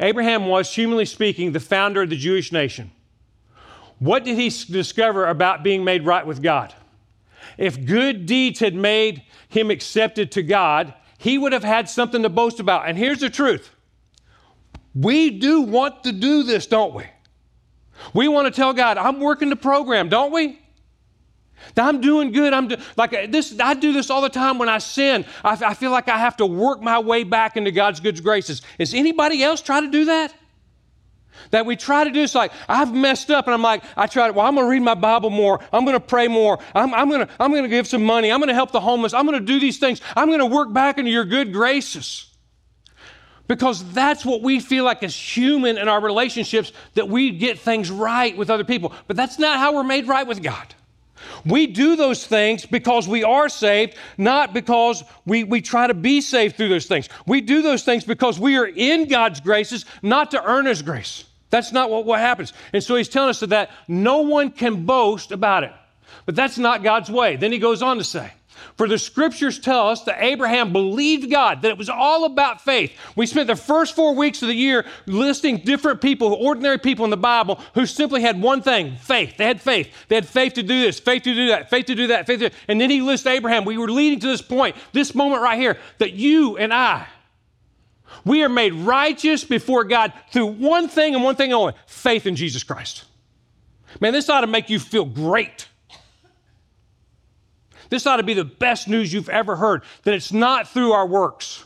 Abraham 0.00 0.46
was, 0.46 0.72
humanly 0.72 1.04
speaking, 1.04 1.52
the 1.52 1.60
founder 1.60 2.02
of 2.02 2.10
the 2.10 2.16
Jewish 2.16 2.52
nation. 2.52 2.90
What 3.98 4.24
did 4.24 4.36
he 4.36 4.48
discover 4.48 5.26
about 5.26 5.62
being 5.62 5.84
made 5.84 6.04
right 6.04 6.26
with 6.26 6.42
God? 6.42 6.74
If 7.58 7.84
good 7.84 8.26
deeds 8.26 8.60
had 8.60 8.74
made 8.74 9.22
him 9.48 9.70
accepted 9.70 10.32
to 10.32 10.42
God, 10.42 10.94
he 11.18 11.38
would 11.38 11.52
have 11.52 11.62
had 11.62 11.88
something 11.88 12.22
to 12.22 12.28
boast 12.28 12.58
about. 12.58 12.88
And 12.88 12.98
here's 12.98 13.20
the 13.20 13.30
truth 13.30 13.70
we 14.94 15.30
do 15.30 15.62
want 15.62 16.04
to 16.04 16.12
do 16.12 16.42
this, 16.42 16.66
don't 16.66 16.94
we? 16.94 17.04
We 18.14 18.28
want 18.28 18.46
to 18.46 18.50
tell 18.50 18.72
God, 18.72 18.98
I'm 18.98 19.20
working 19.20 19.50
the 19.50 19.56
program, 19.56 20.08
don't 20.08 20.32
we? 20.32 20.58
I'm 21.76 22.00
doing 22.00 22.32
good. 22.32 22.52
I'm 22.52 22.68
do, 22.68 22.76
like 22.96 23.12
uh, 23.12 23.26
this. 23.28 23.58
I 23.58 23.74
do 23.74 23.92
this 23.92 24.10
all 24.10 24.20
the 24.20 24.28
time 24.28 24.58
when 24.58 24.68
I 24.68 24.78
sin. 24.78 25.24
I, 25.44 25.74
feel 25.74 25.90
like 25.90 26.08
I 26.08 26.18
have 26.18 26.36
to 26.38 26.46
work 26.46 26.82
my 26.82 26.98
way 26.98 27.24
back 27.24 27.56
into 27.56 27.70
God's 27.70 28.00
good 28.00 28.22
graces. 28.22 28.62
Is 28.78 28.94
anybody 28.94 29.42
else 29.42 29.62
try 29.62 29.80
to 29.80 29.90
do 29.90 30.06
that? 30.06 30.34
That 31.50 31.64
we 31.64 31.76
try 31.76 32.04
to 32.04 32.10
do 32.10 32.20
this 32.20 32.34
like 32.34 32.52
I've 32.68 32.92
messed 32.92 33.30
up, 33.30 33.46
and 33.46 33.54
I'm 33.54 33.62
like 33.62 33.82
I 33.96 34.06
try 34.06 34.26
to. 34.26 34.32
Well, 34.32 34.46
I'm 34.46 34.54
going 34.54 34.66
to 34.66 34.70
read 34.70 34.82
my 34.82 34.94
Bible 34.94 35.30
more. 35.30 35.60
I'm 35.72 35.84
going 35.84 35.96
to 35.96 36.04
pray 36.04 36.28
more. 36.28 36.58
I'm, 36.74 36.92
I'm 36.94 37.08
going 37.08 37.26
to 37.26 37.32
I'm 37.40 37.50
going 37.50 37.62
to 37.62 37.68
give 37.68 37.86
some 37.86 38.04
money. 38.04 38.30
I'm 38.30 38.38
going 38.38 38.48
to 38.48 38.54
help 38.54 38.72
the 38.72 38.80
homeless. 38.80 39.14
I'm 39.14 39.26
going 39.26 39.38
to 39.38 39.44
do 39.44 39.58
these 39.58 39.78
things. 39.78 40.00
I'm 40.14 40.28
going 40.28 40.40
to 40.40 40.46
work 40.46 40.72
back 40.72 40.98
into 40.98 41.10
your 41.10 41.24
good 41.24 41.52
graces 41.52 42.31
because 43.48 43.84
that's 43.92 44.24
what 44.24 44.42
we 44.42 44.60
feel 44.60 44.84
like 44.84 45.02
as 45.02 45.14
human 45.14 45.78
in 45.78 45.88
our 45.88 46.00
relationships 46.00 46.72
that 46.94 47.08
we 47.08 47.30
get 47.30 47.58
things 47.58 47.90
right 47.90 48.36
with 48.36 48.50
other 48.50 48.64
people. 48.64 48.92
But 49.06 49.16
that's 49.16 49.38
not 49.38 49.58
how 49.58 49.74
we're 49.74 49.84
made 49.84 50.06
right 50.06 50.26
with 50.26 50.42
God. 50.42 50.74
We 51.44 51.66
do 51.66 51.96
those 51.96 52.26
things 52.26 52.66
because 52.66 53.08
we 53.08 53.24
are 53.24 53.48
saved, 53.48 53.96
not 54.18 54.52
because 54.52 55.02
we, 55.26 55.44
we 55.44 55.60
try 55.60 55.86
to 55.86 55.94
be 55.94 56.20
saved 56.20 56.56
through 56.56 56.68
those 56.68 56.86
things. 56.86 57.08
We 57.26 57.40
do 57.40 57.62
those 57.62 57.84
things 57.84 58.04
because 58.04 58.38
we 58.38 58.56
are 58.56 58.66
in 58.66 59.08
God's 59.08 59.40
graces, 59.40 59.84
not 60.02 60.30
to 60.32 60.44
earn 60.44 60.66
His 60.66 60.82
grace. 60.82 61.24
That's 61.50 61.72
not 61.72 61.90
what, 61.90 62.04
what 62.04 62.20
happens. 62.20 62.52
And 62.72 62.82
so 62.82 62.96
He's 62.96 63.08
telling 63.08 63.30
us 63.30 63.40
that 63.40 63.70
no 63.88 64.18
one 64.18 64.50
can 64.50 64.84
boast 64.84 65.32
about 65.32 65.64
it. 65.64 65.72
But 66.26 66.36
that's 66.36 66.58
not 66.58 66.82
God's 66.82 67.10
way. 67.10 67.36
Then 67.36 67.52
He 67.52 67.58
goes 67.58 67.82
on 67.82 67.98
to 67.98 68.04
say, 68.04 68.32
for 68.76 68.88
the 68.88 68.98
scriptures 68.98 69.58
tell 69.58 69.88
us 69.88 70.02
that 70.04 70.22
Abraham 70.22 70.72
believed 70.72 71.30
God, 71.30 71.62
that 71.62 71.70
it 71.70 71.78
was 71.78 71.88
all 71.88 72.24
about 72.24 72.60
faith. 72.60 72.92
We 73.16 73.26
spent 73.26 73.46
the 73.46 73.56
first 73.56 73.94
four 73.94 74.14
weeks 74.14 74.42
of 74.42 74.48
the 74.48 74.54
year 74.54 74.84
listing 75.06 75.58
different 75.58 76.00
people, 76.00 76.32
ordinary 76.34 76.78
people 76.78 77.04
in 77.04 77.10
the 77.10 77.16
Bible, 77.16 77.60
who 77.74 77.86
simply 77.86 78.22
had 78.22 78.40
one 78.40 78.62
thing 78.62 78.96
faith. 78.96 79.36
They 79.36 79.46
had 79.46 79.60
faith. 79.60 79.92
They 80.08 80.14
had 80.14 80.28
faith 80.28 80.54
to 80.54 80.62
do 80.62 80.80
this, 80.80 80.98
faith 80.98 81.22
to 81.22 81.34
do 81.34 81.48
that, 81.48 81.70
faith 81.70 81.86
to 81.86 81.94
do 81.94 82.06
that, 82.08 82.26
faith 82.26 82.40
to 82.40 82.48
do 82.48 82.54
And 82.68 82.80
then 82.80 82.90
he 82.90 83.00
lists 83.00 83.26
Abraham. 83.26 83.64
We 83.64 83.78
were 83.78 83.90
leading 83.90 84.20
to 84.20 84.26
this 84.26 84.42
point, 84.42 84.76
this 84.92 85.14
moment 85.14 85.42
right 85.42 85.58
here, 85.58 85.78
that 85.98 86.12
you 86.12 86.56
and 86.56 86.72
I, 86.72 87.06
we 88.24 88.42
are 88.42 88.48
made 88.48 88.74
righteous 88.74 89.44
before 89.44 89.84
God 89.84 90.12
through 90.30 90.46
one 90.46 90.88
thing 90.88 91.14
and 91.14 91.24
one 91.24 91.34
thing 91.34 91.52
only 91.52 91.74
faith 91.86 92.26
in 92.26 92.36
Jesus 92.36 92.62
Christ. 92.62 93.04
Man, 94.00 94.12
this 94.12 94.28
ought 94.28 94.42
to 94.42 94.46
make 94.46 94.70
you 94.70 94.78
feel 94.78 95.04
great. 95.04 95.68
This 97.92 98.06
ought 98.06 98.16
to 98.16 98.22
be 98.22 98.32
the 98.32 98.42
best 98.42 98.88
news 98.88 99.12
you've 99.12 99.28
ever 99.28 99.54
heard 99.54 99.82
that 100.04 100.14
it's 100.14 100.32
not 100.32 100.66
through 100.66 100.92
our 100.92 101.06
works. 101.06 101.62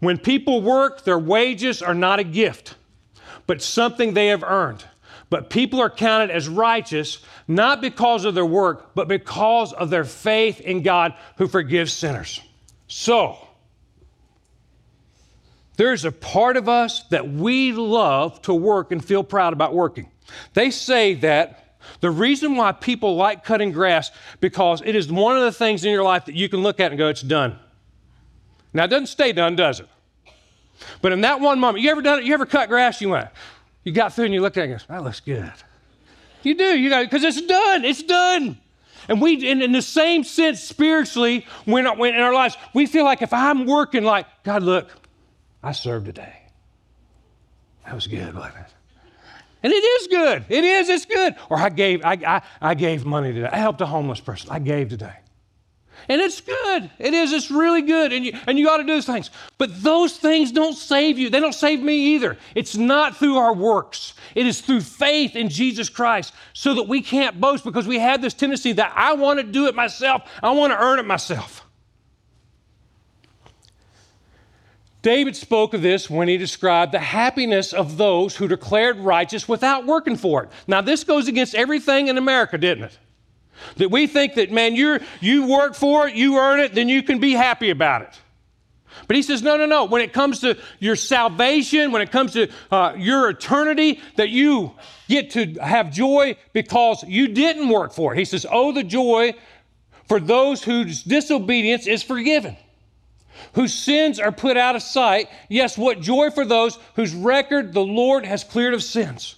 When 0.00 0.18
people 0.18 0.62
work, 0.62 1.04
their 1.04 1.16
wages 1.16 1.80
are 1.80 1.94
not 1.94 2.18
a 2.18 2.24
gift, 2.24 2.74
but 3.46 3.62
something 3.62 4.12
they 4.12 4.26
have 4.26 4.42
earned. 4.42 4.84
But 5.28 5.48
people 5.48 5.80
are 5.80 5.88
counted 5.88 6.32
as 6.32 6.48
righteous 6.48 7.18
not 7.46 7.80
because 7.80 8.24
of 8.24 8.34
their 8.34 8.44
work, 8.44 8.96
but 8.96 9.06
because 9.06 9.72
of 9.72 9.90
their 9.90 10.02
faith 10.02 10.60
in 10.60 10.82
God 10.82 11.14
who 11.36 11.46
forgives 11.46 11.92
sinners. 11.92 12.40
So, 12.88 13.38
there's 15.76 16.04
a 16.04 16.10
part 16.10 16.56
of 16.56 16.68
us 16.68 17.04
that 17.10 17.30
we 17.30 17.70
love 17.70 18.42
to 18.42 18.54
work 18.54 18.90
and 18.90 19.04
feel 19.04 19.22
proud 19.22 19.52
about 19.52 19.72
working. 19.72 20.10
They 20.52 20.72
say 20.72 21.14
that 21.14 21.59
the 22.00 22.10
reason 22.10 22.56
why 22.56 22.72
people 22.72 23.16
like 23.16 23.44
cutting 23.44 23.72
grass 23.72 24.10
because 24.40 24.82
it 24.84 24.94
is 24.94 25.10
one 25.10 25.36
of 25.36 25.42
the 25.42 25.52
things 25.52 25.84
in 25.84 25.90
your 25.90 26.02
life 26.02 26.26
that 26.26 26.34
you 26.34 26.48
can 26.48 26.62
look 26.62 26.80
at 26.80 26.90
and 26.92 26.98
go, 26.98 27.08
it's 27.08 27.22
done. 27.22 27.58
Now 28.72 28.84
it 28.84 28.88
doesn't 28.88 29.06
stay 29.06 29.32
done, 29.32 29.56
does 29.56 29.80
it? 29.80 29.88
But 31.02 31.12
in 31.12 31.20
that 31.22 31.40
one 31.40 31.58
moment, 31.58 31.82
you 31.82 31.90
ever 31.90 32.02
done 32.02 32.20
it? 32.20 32.24
You 32.24 32.34
ever 32.34 32.46
cut 32.46 32.68
grass? 32.68 33.00
You 33.00 33.10
went, 33.10 33.28
you 33.84 33.92
got 33.92 34.14
through 34.14 34.26
and 34.26 34.34
you 34.34 34.40
looked 34.40 34.56
at 34.56 34.62
it 34.62 34.70
and 34.70 34.74
goes, 34.74 34.86
that 34.86 35.04
looks 35.04 35.20
good. 35.20 35.52
You 36.42 36.54
do, 36.54 36.78
you 36.78 36.88
got 36.88 37.04
because 37.04 37.24
it's 37.24 37.40
done. 37.42 37.84
It's 37.84 38.02
done. 38.02 38.58
And 39.08 39.20
we, 39.20 39.34
in, 39.34 39.60
in, 39.60 39.72
the 39.72 39.82
same 39.82 40.24
sense, 40.24 40.62
spiritually, 40.62 41.46
when, 41.64 41.86
when 41.98 42.14
in 42.14 42.20
our 42.20 42.32
lives, 42.32 42.56
we 42.74 42.86
feel 42.86 43.04
like 43.04 43.22
if 43.22 43.32
I'm 43.32 43.66
working, 43.66 44.04
like 44.04 44.26
God, 44.44 44.62
look, 44.62 44.88
I 45.62 45.72
served 45.72 46.06
today. 46.06 46.42
That 47.84 47.94
was 47.94 48.06
good, 48.06 48.34
wasn't 48.34 48.56
it? 48.58 48.72
And 49.62 49.72
it 49.72 49.76
is 49.76 50.06
good. 50.06 50.44
It 50.48 50.64
is, 50.64 50.88
it's 50.88 51.04
good. 51.04 51.34
Or 51.50 51.58
I 51.58 51.68
gave, 51.68 52.04
I, 52.04 52.18
I, 52.26 52.42
I 52.60 52.74
gave 52.74 53.04
money 53.04 53.32
today. 53.32 53.48
I 53.52 53.56
helped 53.56 53.80
a 53.80 53.86
homeless 53.86 54.20
person. 54.20 54.50
I 54.50 54.58
gave 54.58 54.88
today. 54.88 55.14
And 56.08 56.20
it's 56.20 56.40
good. 56.40 56.90
It 56.98 57.12
is. 57.12 57.32
It's 57.32 57.50
really 57.50 57.82
good. 57.82 58.12
And 58.12 58.24
you, 58.24 58.32
and 58.46 58.58
you 58.58 58.68
ought 58.68 58.78
to 58.78 58.84
do 58.84 58.94
those 58.94 59.06
things. 59.06 59.30
But 59.58 59.82
those 59.82 60.16
things 60.16 60.50
don't 60.50 60.74
save 60.74 61.18
you. 61.18 61.30
They 61.30 61.40
don't 61.40 61.54
save 61.54 61.80
me 61.82 62.14
either. 62.14 62.38
It's 62.54 62.76
not 62.76 63.16
through 63.16 63.36
our 63.36 63.54
works, 63.54 64.14
it 64.34 64.46
is 64.46 64.60
through 64.60 64.80
faith 64.80 65.36
in 65.36 65.48
Jesus 65.48 65.88
Christ 65.88 66.32
so 66.52 66.74
that 66.74 66.84
we 66.84 67.02
can't 67.02 67.40
boast 67.40 67.64
because 67.64 67.86
we 67.86 67.98
have 67.98 68.22
this 68.22 68.34
tendency 68.34 68.72
that 68.72 68.92
I 68.96 69.14
want 69.14 69.40
to 69.40 69.44
do 69.44 69.66
it 69.66 69.74
myself, 69.74 70.22
I 70.42 70.50
want 70.52 70.72
to 70.72 70.78
earn 70.78 70.98
it 70.98 71.06
myself. 71.06 71.66
David 75.02 75.34
spoke 75.34 75.72
of 75.72 75.82
this 75.82 76.10
when 76.10 76.28
he 76.28 76.36
described 76.36 76.92
the 76.92 76.98
happiness 76.98 77.72
of 77.72 77.96
those 77.96 78.36
who 78.36 78.48
declared 78.48 78.98
righteous 78.98 79.48
without 79.48 79.86
working 79.86 80.16
for 80.16 80.44
it. 80.44 80.50
Now, 80.66 80.82
this 80.82 81.04
goes 81.04 81.26
against 81.26 81.54
everything 81.54 82.08
in 82.08 82.18
America, 82.18 82.58
didn't 82.58 82.84
it? 82.84 82.98
That 83.76 83.90
we 83.90 84.06
think 84.06 84.34
that, 84.34 84.50
man, 84.50 84.74
you 84.74 85.00
you 85.20 85.46
work 85.46 85.74
for 85.74 86.08
it, 86.08 86.14
you 86.14 86.38
earn 86.38 86.60
it, 86.60 86.74
then 86.74 86.88
you 86.88 87.02
can 87.02 87.18
be 87.18 87.32
happy 87.32 87.70
about 87.70 88.02
it. 88.02 88.18
But 89.06 89.16
he 89.16 89.22
says, 89.22 89.42
no, 89.42 89.56
no, 89.56 89.66
no. 89.66 89.84
When 89.84 90.02
it 90.02 90.12
comes 90.12 90.40
to 90.40 90.58
your 90.78 90.96
salvation, 90.96 91.92
when 91.92 92.02
it 92.02 92.10
comes 92.10 92.32
to 92.32 92.48
uh, 92.70 92.94
your 92.96 93.30
eternity, 93.30 94.00
that 94.16 94.30
you 94.30 94.72
get 95.08 95.30
to 95.30 95.54
have 95.54 95.92
joy 95.92 96.36
because 96.52 97.04
you 97.04 97.28
didn't 97.28 97.68
work 97.68 97.92
for 97.92 98.14
it. 98.14 98.18
He 98.18 98.24
says, 98.24 98.46
oh, 98.50 98.72
the 98.72 98.84
joy 98.84 99.34
for 100.08 100.20
those 100.20 100.62
whose 100.62 101.02
disobedience 101.02 101.86
is 101.86 102.02
forgiven, 102.02 102.56
whose 103.54 103.74
sins 103.74 104.18
are 104.18 104.32
put 104.32 104.56
out 104.56 104.76
of 104.76 104.82
sight. 104.82 105.28
Yes, 105.48 105.78
what 105.78 106.00
joy 106.00 106.30
for 106.30 106.44
those 106.44 106.78
whose 106.94 107.14
record 107.14 107.72
the 107.72 107.84
Lord 107.84 108.24
has 108.24 108.44
cleared 108.44 108.74
of 108.74 108.82
sins 108.82 109.36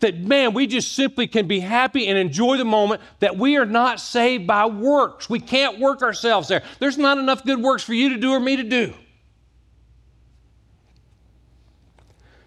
that, 0.00 0.18
man, 0.18 0.54
we 0.54 0.66
just 0.66 0.94
simply 0.94 1.26
can 1.26 1.46
be 1.46 1.60
happy 1.60 2.06
and 2.06 2.16
enjoy 2.16 2.56
the 2.56 2.64
moment 2.64 3.00
that 3.18 3.36
we 3.36 3.56
are 3.56 3.66
not 3.66 4.00
saved 4.00 4.46
by 4.46 4.66
works. 4.66 5.28
We 5.28 5.40
can't 5.40 5.78
work 5.78 6.02
ourselves 6.02 6.48
there. 6.48 6.62
There's 6.78 6.98
not 6.98 7.18
enough 7.18 7.44
good 7.44 7.60
works 7.60 7.82
for 7.82 7.94
you 7.94 8.10
to 8.10 8.16
do 8.16 8.32
or 8.32 8.40
me 8.40 8.56
to 8.56 8.62
do. 8.62 8.94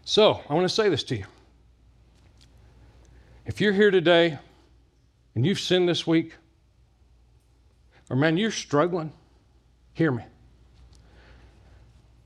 So, 0.04 0.42
I 0.50 0.54
want 0.54 0.66
to 0.66 0.74
say 0.74 0.90
this 0.90 1.04
to 1.06 1.18
you. 1.18 1.26
If 3.46 3.62
you're 3.62 3.74
here 3.74 3.92
today 3.92 4.38
and 5.36 5.46
you've 5.46 5.60
sinned 5.60 5.88
this 5.88 6.06
week, 6.08 6.36
or 8.10 8.16
man, 8.16 8.38
you're 8.38 8.52
struggling, 8.52 9.12
hear 9.94 10.12
me. 10.12 10.24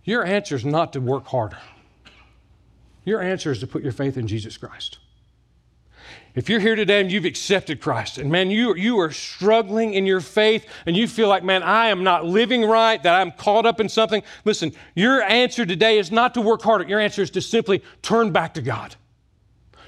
Your 0.06 0.24
answer 0.24 0.56
is 0.56 0.64
not 0.64 0.94
to 0.94 1.02
work 1.02 1.28
harder. 1.28 1.58
Your 3.04 3.22
answer 3.22 3.52
is 3.52 3.60
to 3.60 3.68
put 3.68 3.84
your 3.84 3.92
faith 3.92 4.18
in 4.18 4.28
Jesus 4.28 4.56
Christ. 4.56 5.00
If 6.36 6.50
you're 6.50 6.60
here 6.60 6.76
today 6.76 7.00
and 7.00 7.12
you've 7.12 7.26
accepted 7.26 7.80
Christ, 7.80 8.18
and 8.18 8.30
man, 8.30 8.52
you, 8.52 8.76
you 8.76 9.00
are 9.00 9.12
struggling 9.12 9.94
in 9.94 10.06
your 10.06 10.20
faith, 10.20 10.66
and 10.86 10.96
you 10.96 11.08
feel 11.08 11.30
like, 11.30 11.44
man, 11.44 11.64
I 11.64 11.88
am 11.88 12.04
not 12.04 12.26
living 12.26 12.66
right, 12.66 13.02
that 13.02 13.16
I'm 13.16 13.32
caught 13.32 13.66
up 13.66 13.80
in 13.80 13.88
something, 13.88 14.22
listen, 14.44 14.74
your 14.96 15.24
answer 15.24 15.66
today 15.66 15.98
is 15.98 16.12
not 16.12 16.34
to 16.34 16.42
work 16.42 16.62
harder. 16.62 16.84
Your 16.84 17.00
answer 17.00 17.22
is 17.22 17.32
to 17.32 17.42
simply 17.42 17.82
turn 18.02 18.32
back 18.32 18.54
to 18.56 18.62
God. 18.62 18.96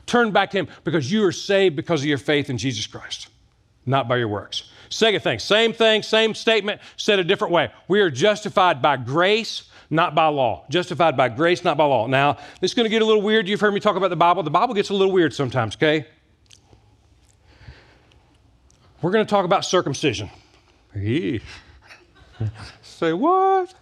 Turn 0.05 0.31
back 0.31 0.51
to 0.51 0.59
Him 0.59 0.67
because 0.85 1.11
you 1.11 1.25
are 1.25 1.33
saved 1.33 1.75
because 1.75 2.01
of 2.01 2.07
your 2.07 2.17
faith 2.17 2.49
in 2.49 2.57
Jesus 2.57 2.87
Christ, 2.87 3.27
not 3.85 4.07
by 4.07 4.15
your 4.15 4.29
works. 4.29 4.71
Second 4.89 5.21
thing, 5.21 5.39
same 5.39 5.73
thing, 5.73 6.01
same 6.01 6.33
statement, 6.33 6.79
said 6.95 7.19
a 7.19 7.25
different 7.25 7.51
way. 7.51 7.71
We 7.89 7.99
are 7.99 8.09
justified 8.09 8.81
by 8.81 8.95
grace 8.95 9.63
not 9.89 10.15
by 10.15 10.27
law. 10.27 10.65
Justified 10.69 11.15
by 11.15 11.29
grace, 11.29 11.63
not 11.63 11.77
by 11.77 11.85
law. 11.85 12.07
Now, 12.07 12.33
this 12.61 12.71
is 12.71 12.75
going 12.75 12.85
to 12.85 12.89
get 12.89 13.01
a 13.01 13.05
little 13.05 13.21
weird. 13.21 13.47
You've 13.47 13.61
heard 13.61 13.73
me 13.73 13.79
talk 13.79 13.95
about 13.95 14.09
the 14.09 14.15
Bible. 14.15 14.43
The 14.43 14.51
Bible 14.51 14.73
gets 14.73 14.89
a 14.89 14.93
little 14.93 15.13
weird 15.13 15.33
sometimes, 15.33 15.75
okay? 15.75 16.05
We're 19.01 19.11
going 19.11 19.25
to 19.25 19.29
talk 19.29 19.45
about 19.45 19.63
circumcision. 19.63 20.29
Say 22.81 23.13
what? 23.13 23.73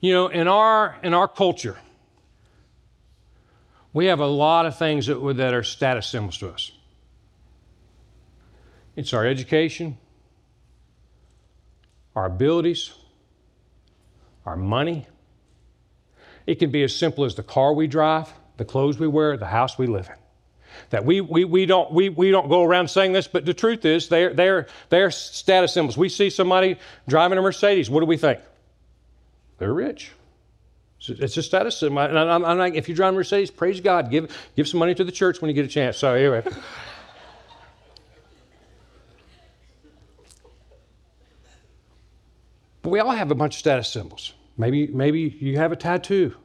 You 0.00 0.12
know, 0.12 0.28
in 0.28 0.48
our 0.48 0.96
in 1.02 1.14
our 1.14 1.26
culture, 1.26 1.78
we 3.94 4.06
have 4.06 4.20
a 4.20 4.26
lot 4.26 4.66
of 4.66 4.76
things 4.76 5.06
that, 5.06 5.18
that 5.36 5.54
are 5.54 5.62
status 5.62 6.06
symbols 6.06 6.36
to 6.38 6.50
us. 6.50 6.72
It's 8.96 9.14
our 9.14 9.24
education, 9.24 9.96
our 12.14 12.26
abilities, 12.26 12.92
our 14.46 14.56
money. 14.56 15.06
It 16.46 16.56
can 16.56 16.70
be 16.70 16.82
as 16.82 16.94
simple 16.94 17.24
as 17.24 17.34
the 17.34 17.42
car 17.42 17.72
we 17.72 17.86
drive, 17.86 18.32
the 18.56 18.64
clothes 18.64 18.98
we 18.98 19.08
wear, 19.08 19.36
the 19.36 19.46
house 19.46 19.78
we 19.78 19.86
live 19.86 20.08
in. 20.08 20.16
That 20.90 21.04
we, 21.04 21.20
we, 21.20 21.44
we, 21.44 21.66
don't, 21.66 21.92
we, 21.92 22.08
we 22.08 22.30
don't 22.30 22.48
go 22.48 22.62
around 22.62 22.88
saying 22.88 23.12
this, 23.12 23.26
but 23.28 23.44
the 23.44 23.54
truth 23.54 23.84
is 23.84 24.08
they're, 24.08 24.34
they're, 24.34 24.66
they're 24.88 25.10
status 25.10 25.72
symbols. 25.72 25.96
We 25.96 26.08
see 26.08 26.30
somebody 26.30 26.78
driving 27.08 27.38
a 27.38 27.42
Mercedes. 27.42 27.88
What 27.88 28.00
do 28.00 28.06
we 28.06 28.16
think? 28.16 28.40
They're 29.58 29.72
rich. 29.72 30.10
It's 31.06 31.36
a 31.36 31.42
status 31.42 31.78
symbol. 31.78 32.00
And 32.00 32.18
I'm, 32.18 32.44
I'm 32.44 32.58
like, 32.58 32.74
if 32.74 32.88
you 32.88 32.94
drive 32.94 33.12
a 33.12 33.16
Mercedes, 33.16 33.50
praise 33.50 33.80
God. 33.80 34.10
Give, 34.10 34.34
give 34.56 34.66
some 34.66 34.80
money 34.80 34.94
to 34.94 35.04
the 35.04 35.12
church 35.12 35.40
when 35.40 35.48
you 35.48 35.54
get 35.54 35.64
a 35.64 35.68
chance. 35.68 35.96
So, 35.96 36.14
anyway. 36.14 36.42
But 42.84 42.90
we 42.90 43.00
all 43.00 43.12
have 43.12 43.30
a 43.30 43.34
bunch 43.34 43.54
of 43.54 43.58
status 43.58 43.88
symbols. 43.88 44.34
Maybe, 44.58 44.86
maybe 44.88 45.20
you 45.40 45.56
have 45.56 45.72
a 45.72 45.76
tattoo. 45.76 46.36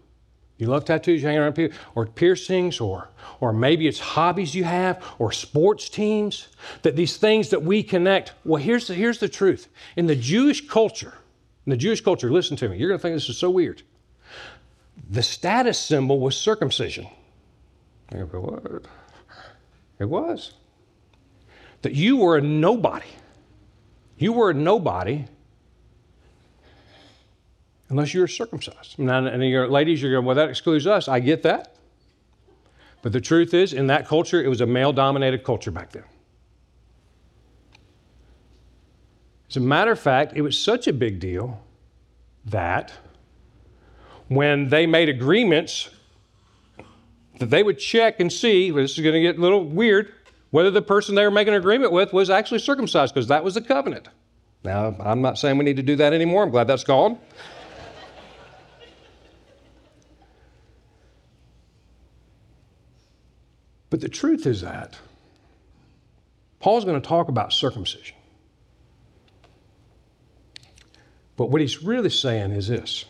You 0.58 0.68
love 0.68 0.86
tattoos, 0.86 1.22
you 1.22 1.28
hang 1.28 1.38
around 1.38 1.54
people, 1.54 1.78
or 1.96 2.06
piercings, 2.06 2.80
or, 2.80 3.10
or 3.42 3.52
maybe 3.52 3.88
it's 3.88 4.00
hobbies 4.00 4.56
you 4.56 4.64
have, 4.64 5.04
or 5.20 5.34
sports 5.34 5.90
teams, 5.90 6.48
that 6.82 6.96
these 6.96 7.18
things 7.18 7.50
that 7.50 7.62
we 7.62 7.84
connect. 7.84 8.32
Well, 8.46 8.62
here's 8.62 8.88
the, 8.88 8.94
here's 8.94 9.20
the 9.20 9.28
truth. 9.28 9.68
In 9.98 10.08
the 10.08 10.16
Jewish 10.16 10.66
culture, 10.66 11.14
in 11.66 11.72
the 11.72 11.78
Jewish 11.78 12.00
culture, 12.00 12.32
listen 12.32 12.56
to 12.58 12.70
me, 12.70 12.78
you're 12.78 12.88
going 12.88 13.00
to 13.00 13.02
think 13.02 13.16
this 13.16 13.28
is 13.28 13.38
so 13.38 13.50
weird. 13.50 13.84
The 15.10 15.24
status 15.24 15.78
symbol 15.78 16.22
was 16.22 16.38
circumcision. 16.38 17.08
What? 18.12 18.84
It 20.00 20.06
was. 20.06 20.54
That 21.82 21.96
you 21.96 22.16
were 22.16 22.38
a 22.38 22.42
nobody. 22.42 23.10
You 24.18 24.32
were 24.32 24.52
a 24.52 24.54
nobody 24.54 25.26
unless 27.90 28.14
you're 28.14 28.28
circumcised. 28.28 28.98
Now, 28.98 29.26
and 29.26 29.44
your 29.44 29.68
ladies, 29.68 30.02
you're 30.02 30.12
going, 30.12 30.26
well, 30.26 30.36
that 30.36 30.50
excludes 30.50 30.88
us. 30.88 31.08
I 31.08 31.20
get 31.20 31.44
that. 31.44 31.76
But 33.02 33.14
the 33.14 33.22
truth 33.22 33.54
is, 33.54 33.74
in 33.74 33.88
that 33.88 34.08
culture, 34.08 34.44
it 34.44 34.48
was 34.48 34.62
a 34.62 34.66
male 34.66 34.94
dominated 34.94 35.44
culture 35.44 35.72
back 35.72 35.92
then. 35.92 36.04
As 39.50 39.58
a 39.58 39.62
matter 39.62 39.92
of 39.92 40.00
fact, 40.00 40.34
it 40.36 40.42
was 40.42 40.62
such 40.62 40.88
a 40.88 40.94
big 40.94 41.20
deal 41.20 41.62
that 42.46 42.94
when 44.28 44.70
they 44.70 44.86
made 44.86 45.10
agreements, 45.10 45.90
that 47.40 47.50
they 47.50 47.64
would 47.64 47.80
check 47.80 48.20
and 48.20 48.32
see, 48.32 48.72
well, 48.72 48.84
this 48.84 48.92
is 48.92 49.04
going 49.04 49.16
to 49.16 49.22
get 49.22 49.38
a 49.38 49.42
little 49.42 49.64
weird, 49.64 50.14
whether 50.52 50.70
the 50.70 50.82
person 50.82 51.16
they 51.16 51.24
were 51.24 51.32
making 51.32 51.54
an 51.54 51.60
agreement 51.60 51.92
with 51.92 52.14
was 52.14 52.30
actually 52.30 52.60
circumcised, 52.60 53.14
because 53.14 53.28
that 53.28 53.44
was 53.44 53.56
the 53.56 53.62
covenant. 53.62 54.10
Now, 54.64 54.96
I'm 55.00 55.22
not 55.22 55.38
saying 55.40 55.58
we 55.58 55.64
need 55.64 55.78
to 55.78 55.84
do 55.84 55.96
that 55.96 56.12
anymore. 56.14 56.44
I'm 56.44 56.52
glad 56.52 56.68
that's 56.68 56.84
gone. 56.84 57.18
But 63.90 64.02
the 64.02 64.10
truth 64.10 64.46
is 64.46 64.62
that 64.62 64.98
Paul's 66.60 66.86
going 66.86 67.02
to 67.02 67.08
talk 67.08 67.30
about 67.30 67.54
circumcision. 67.54 68.16
But 71.38 71.50
what 71.50 71.62
he's 71.62 71.82
really 71.82 72.10
saying 72.10 72.52
is 72.52 72.68
this 72.68 73.06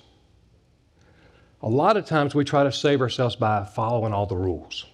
A 1.62 1.70
lot 1.70 1.98
of 1.98 2.06
times 2.06 2.36
we 2.36 2.46
try 2.46 2.64
to 2.64 2.72
save 2.72 3.02
ourselves 3.02 3.36
by 3.36 3.66
following 3.66 4.14
all 4.14 4.28
the 4.28 4.38
rules. 4.38 4.86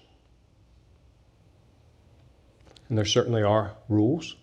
And 2.87 2.97
there 2.97 3.05
certainly 3.05 3.43
are 3.43 3.73
rules. 3.89 4.35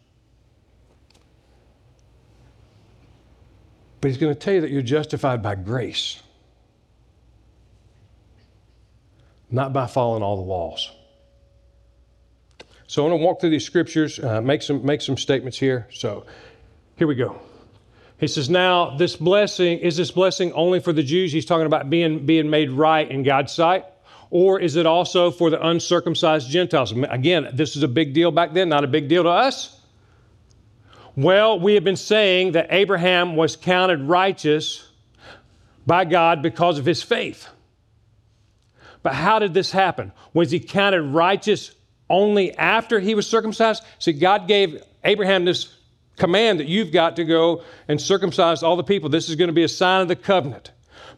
But 4.01 4.09
he's 4.09 4.19
going 4.19 4.35
to 4.35 4.39
tell 4.39 4.55
you 4.55 4.61
that 4.63 4.71
you're 4.71 4.83
justified 4.83 5.45
by 5.45 5.55
grace, 5.55 6.21
not 9.49 9.73
by 9.73 9.87
following 9.87 10.25
all 10.25 10.37
the 10.37 10.43
laws. 10.43 10.91
So 12.93 13.03
I 13.03 13.09
want 13.09 13.23
to 13.23 13.25
walk 13.25 13.41
through 13.41 13.49
these 13.49 13.65
scriptures, 13.65 14.19
uh, 14.19 14.43
make 14.43 14.61
some 14.61 14.85
make 14.85 15.01
some 15.01 15.17
statements 15.17 15.59
here. 15.59 15.87
So 15.91 16.27
here 16.97 17.07
we 17.07 17.15
go. 17.15 17.41
He 18.19 18.27
says, 18.27 18.51
"Now 18.51 18.99
this 18.99 19.17
blessing 19.17 19.79
is 19.79 19.97
this 19.97 20.11
blessing 20.11 20.53
only 20.53 20.79
for 20.79 20.93
the 20.93 21.03
Jews? 21.03 21.33
He's 21.33 21.47
talking 21.47 21.65
about 21.65 21.89
being 21.89 22.27
being 22.27 22.51
made 22.51 22.71
right 22.71 23.11
in 23.11 23.23
God's 23.23 23.51
sight." 23.51 23.87
Or 24.29 24.61
is 24.61 24.77
it 24.77 24.85
also 24.85 25.31
for 25.31 25.49
the 25.49 25.67
uncircumcised 25.67 26.51
Gentiles? 26.51 26.93
Again, 27.09 27.49
this 27.55 27.77
is 27.77 27.83
a 27.83 27.89
big 27.89 28.13
deal 28.13 28.31
back 28.31 28.53
then, 28.53 28.69
not 28.69 28.85
a 28.85 28.89
big 28.89 29.09
deal 29.09 29.23
to 29.23 29.31
us. 29.31 29.81
Well, 31.17 31.59
we 31.59 31.73
have 31.73 31.85
been 31.85 31.97
saying 31.97 32.53
that 32.53 32.67
Abraham 32.69 33.37
was 33.37 33.57
counted 33.57 34.03
righteous 34.03 34.87
by 35.87 36.05
God 36.05 36.43
because 36.43 36.79
of 36.79 36.85
his 36.85 37.03
faith. 37.03 37.49
But 39.03 39.15
how 39.15 39.39
did 39.39 39.55
this 39.55 39.71
happen? 39.71 40.13
Was 40.35 40.51
he 40.51 40.61
counted 40.61 41.01
righteous 41.05 41.71
only 42.13 42.57
after 42.57 43.01
he 43.01 43.17
was 43.17 43.27
circumcised? 43.27 43.83
See, 43.99 44.13
God 44.13 44.47
gave 44.47 44.81
Abraham 45.03 45.45
this 45.45 45.75
command 46.17 46.61
that 46.61 46.69
you've 46.69 46.93
got 46.93 47.17
to 47.17 47.25
go 47.25 47.63
and 47.89 48.01
circumcise 48.01 48.63
all 48.63 48.77
the 48.77 48.85
people. 48.85 49.09
This 49.09 49.29
is 49.29 49.35
going 49.35 49.49
to 49.49 49.55
be 49.55 49.65
a 49.65 49.69
sign 49.69 50.03
of 50.03 50.09
the 50.09 50.15
covenant. 50.15 50.71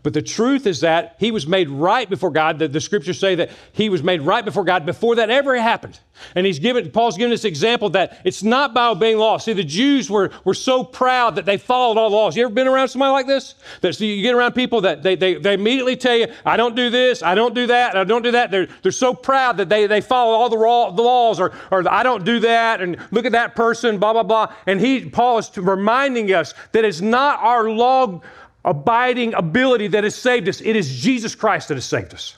But 0.02 0.12
the 0.12 0.22
truth 0.22 0.66
is 0.66 0.80
that 0.80 1.16
he 1.18 1.30
was 1.30 1.46
made 1.46 1.68
right 1.68 2.08
before 2.08 2.30
God. 2.30 2.58
The, 2.58 2.68
the 2.68 2.80
scriptures 2.80 3.18
say 3.18 3.34
that 3.36 3.50
he 3.72 3.88
was 3.88 4.02
made 4.02 4.22
right 4.22 4.44
before 4.44 4.64
God 4.64 4.86
before 4.86 5.16
that 5.16 5.30
ever 5.30 5.56
happened. 5.56 5.98
And 6.34 6.46
he's 6.46 6.58
given, 6.58 6.90
Paul's 6.90 7.16
given 7.16 7.30
this 7.30 7.44
example 7.44 7.90
that 7.90 8.20
it's 8.24 8.42
not 8.42 8.74
by 8.74 8.88
obeying 8.88 9.18
laws. 9.18 9.44
See, 9.44 9.52
the 9.52 9.64
Jews 9.64 10.08
were, 10.08 10.30
were 10.44 10.54
so 10.54 10.84
proud 10.84 11.36
that 11.36 11.44
they 11.44 11.56
followed 11.56 11.98
all 11.98 12.10
the 12.10 12.16
laws. 12.16 12.36
You 12.36 12.44
ever 12.44 12.54
been 12.54 12.68
around 12.68 12.88
somebody 12.88 13.12
like 13.12 13.26
this? 13.26 13.54
That 13.80 13.94
so 13.94 14.04
you 14.04 14.22
get 14.22 14.34
around 14.34 14.52
people 14.52 14.82
that 14.82 15.02
they, 15.02 15.16
they, 15.16 15.34
they 15.34 15.54
immediately 15.54 15.96
tell 15.96 16.16
you, 16.16 16.28
I 16.44 16.56
don't 16.56 16.76
do 16.76 16.90
this, 16.90 17.22
I 17.22 17.34
don't 17.34 17.54
do 17.54 17.66
that, 17.66 17.96
I 17.96 18.04
don't 18.04 18.22
do 18.22 18.30
that. 18.32 18.50
They're, 18.50 18.68
they're 18.82 18.92
so 18.92 19.14
proud 19.14 19.56
that 19.56 19.68
they, 19.68 19.86
they 19.86 20.00
follow 20.00 20.34
all 20.34 20.48
the, 20.48 20.58
raw, 20.58 20.90
the 20.90 21.02
laws 21.02 21.40
or, 21.40 21.52
or 21.70 21.88
I 21.90 22.02
don't 22.02 22.24
do 22.24 22.40
that 22.40 22.80
and 22.80 22.96
look 23.10 23.26
at 23.26 23.32
that 23.32 23.56
person, 23.56 23.98
blah, 23.98 24.12
blah, 24.12 24.22
blah. 24.22 24.54
And 24.66 24.80
he, 24.80 25.08
Paul 25.08 25.38
is 25.38 25.50
reminding 25.56 26.32
us 26.32 26.54
that 26.72 26.84
it's 26.84 27.00
not 27.00 27.40
our 27.40 27.68
law 27.70 28.20
abiding 28.64 29.34
ability 29.34 29.88
that 29.88 30.04
has 30.04 30.14
saved 30.14 30.48
us. 30.48 30.60
It 30.60 30.76
is 30.76 31.00
Jesus 31.00 31.34
Christ 31.34 31.68
that 31.68 31.74
has 31.74 31.84
saved 31.84 32.14
us. 32.14 32.36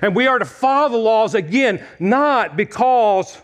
And 0.00 0.14
we 0.14 0.26
are 0.26 0.38
to 0.38 0.44
follow 0.44 0.88
the 0.88 0.96
laws 0.96 1.34
again, 1.34 1.84
not 1.98 2.56
because 2.56 3.40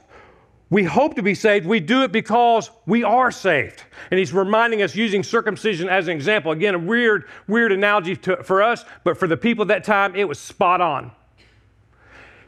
we 0.71 0.85
hope 0.85 1.15
to 1.17 1.23
be 1.23 1.35
saved, 1.35 1.67
we 1.67 1.81
do 1.81 2.03
it 2.03 2.13
because 2.13 2.71
we 2.87 3.03
are 3.03 3.31
saved. 3.31 3.83
And 4.11 4.19
he's 4.19 4.33
reminding 4.33 4.83
us 4.83 4.95
using 4.95 5.23
circumcision 5.23 5.89
as 5.89 6.09
an 6.09 6.15
example. 6.15 6.53
Again, 6.53 6.75
a 6.75 6.79
weird, 6.79 7.25
weird 7.47 7.73
analogy 7.73 8.17
to, 8.17 8.43
for 8.43 8.63
us, 8.63 8.85
but 9.03 9.19
for 9.19 9.27
the 9.27 9.37
people 9.37 9.63
at 9.63 9.69
that 9.69 9.85
time, 9.85 10.15
it 10.15 10.29
was 10.29 10.39
spot 10.39 10.81
on. 10.81 11.11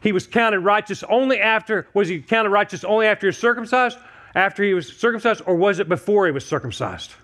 He 0.02 0.12
was 0.12 0.26
counted 0.26 0.60
righteous 0.60 1.02
only 1.04 1.40
after, 1.40 1.86
was 1.94 2.08
he 2.08 2.20
counted 2.20 2.50
righteous 2.50 2.84
only 2.84 3.06
after 3.06 3.26
he 3.26 3.28
was 3.28 3.38
circumcised? 3.38 3.98
After 4.34 4.62
he 4.62 4.74
was 4.74 4.86
circumcised, 4.96 5.42
or 5.46 5.56
was 5.56 5.80
it 5.80 5.88
before 5.88 6.26
he 6.26 6.32
was 6.32 6.46
circumcised? 6.46 7.14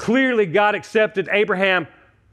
Clearly, 0.00 0.46
God 0.46 0.74
accepted 0.74 1.28
Abraham 1.30 1.86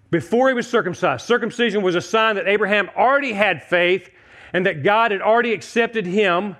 before 0.10 0.48
he 0.48 0.54
was 0.54 0.70
circumcised. 0.70 1.26
Circumcision 1.26 1.82
was 1.82 1.96
a 1.96 2.02
sign 2.02 2.36
that 2.36 2.48
Abraham 2.48 2.90
already 2.96 3.34
had 3.34 3.62
faith 3.62 4.10
and 4.54 4.66
that 4.66 4.84
God 4.84 5.12
had 5.12 5.22
already 5.22 5.52
accepted 5.52 6.06
him 6.06 6.56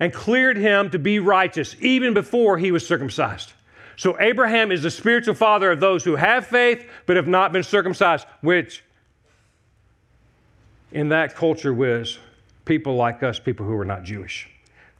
and 0.00 0.12
cleared 0.12 0.56
him 0.56 0.90
to 0.90 0.98
be 0.98 1.20
righteous 1.20 1.76
even 1.78 2.12
before 2.12 2.58
he 2.58 2.72
was 2.72 2.84
circumcised. 2.84 3.52
So, 3.94 4.20
Abraham 4.20 4.72
is 4.72 4.82
the 4.82 4.90
spiritual 4.90 5.34
father 5.34 5.70
of 5.70 5.78
those 5.78 6.02
who 6.02 6.16
have 6.16 6.44
faith 6.44 6.90
but 7.06 7.14
have 7.14 7.28
not 7.28 7.52
been 7.52 7.62
circumcised, 7.62 8.26
which 8.40 8.82
in 10.90 11.10
that 11.10 11.36
culture 11.36 11.72
was 11.72 12.18
people 12.64 12.96
like 12.96 13.22
us, 13.22 13.38
people 13.38 13.64
who 13.64 13.76
were 13.76 13.84
not 13.84 14.02
Jewish, 14.02 14.50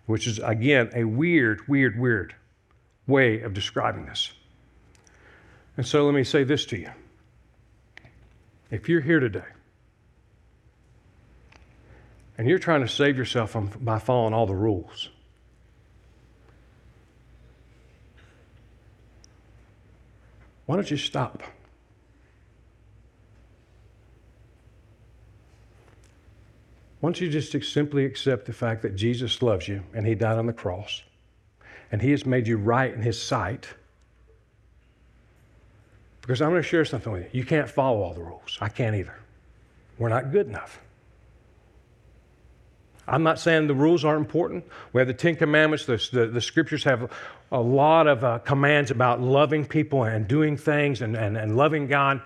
which 0.06 0.28
is, 0.28 0.38
again, 0.38 0.88
a 0.94 1.02
weird, 1.02 1.66
weird, 1.66 1.98
weird 1.98 2.36
way 3.08 3.40
of 3.40 3.54
describing 3.54 4.06
this. 4.06 4.30
And 5.78 5.86
so 5.86 6.04
let 6.04 6.12
me 6.12 6.24
say 6.24 6.42
this 6.42 6.66
to 6.66 6.76
you. 6.76 6.90
If 8.68 8.88
you're 8.88 9.00
here 9.00 9.20
today 9.20 9.46
and 12.36 12.48
you're 12.48 12.58
trying 12.58 12.80
to 12.80 12.88
save 12.88 13.16
yourself 13.16 13.52
from, 13.52 13.70
by 13.80 14.00
following 14.00 14.34
all 14.34 14.44
the 14.44 14.56
rules, 14.56 15.08
why 20.66 20.74
don't 20.74 20.90
you 20.90 20.96
stop? 20.96 21.44
Why 26.98 27.06
don't 27.06 27.20
you 27.20 27.30
just 27.30 27.52
simply 27.72 28.04
accept 28.04 28.46
the 28.46 28.52
fact 28.52 28.82
that 28.82 28.96
Jesus 28.96 29.40
loves 29.42 29.68
you 29.68 29.84
and 29.94 30.04
He 30.04 30.16
died 30.16 30.38
on 30.38 30.46
the 30.46 30.52
cross 30.52 31.04
and 31.92 32.02
He 32.02 32.10
has 32.10 32.26
made 32.26 32.48
you 32.48 32.56
right 32.56 32.92
in 32.92 33.00
His 33.00 33.22
sight? 33.22 33.68
Because 36.28 36.42
I'm 36.42 36.50
going 36.50 36.60
to 36.60 36.68
share 36.68 36.84
something 36.84 37.10
with 37.10 37.22
you. 37.32 37.40
You 37.40 37.46
can't 37.46 37.70
follow 37.70 38.02
all 38.02 38.12
the 38.12 38.20
rules. 38.20 38.58
I 38.60 38.68
can't 38.68 38.94
either. 38.94 39.14
We're 39.96 40.10
not 40.10 40.30
good 40.30 40.46
enough. 40.46 40.78
I'm 43.06 43.22
not 43.22 43.38
saying 43.38 43.66
the 43.66 43.74
rules 43.74 44.04
aren't 44.04 44.26
important. 44.26 44.66
We 44.92 45.00
have 45.00 45.08
the 45.08 45.14
Ten 45.14 45.36
Commandments. 45.36 45.86
The, 45.86 45.96
the, 46.12 46.26
the 46.26 46.40
scriptures 46.42 46.84
have 46.84 47.10
a 47.50 47.58
lot 47.58 48.06
of 48.06 48.24
uh, 48.24 48.40
commands 48.40 48.90
about 48.90 49.22
loving 49.22 49.64
people 49.64 50.04
and 50.04 50.28
doing 50.28 50.58
things 50.58 51.00
and, 51.00 51.16
and, 51.16 51.38
and 51.38 51.56
loving 51.56 51.86
God. 51.86 52.20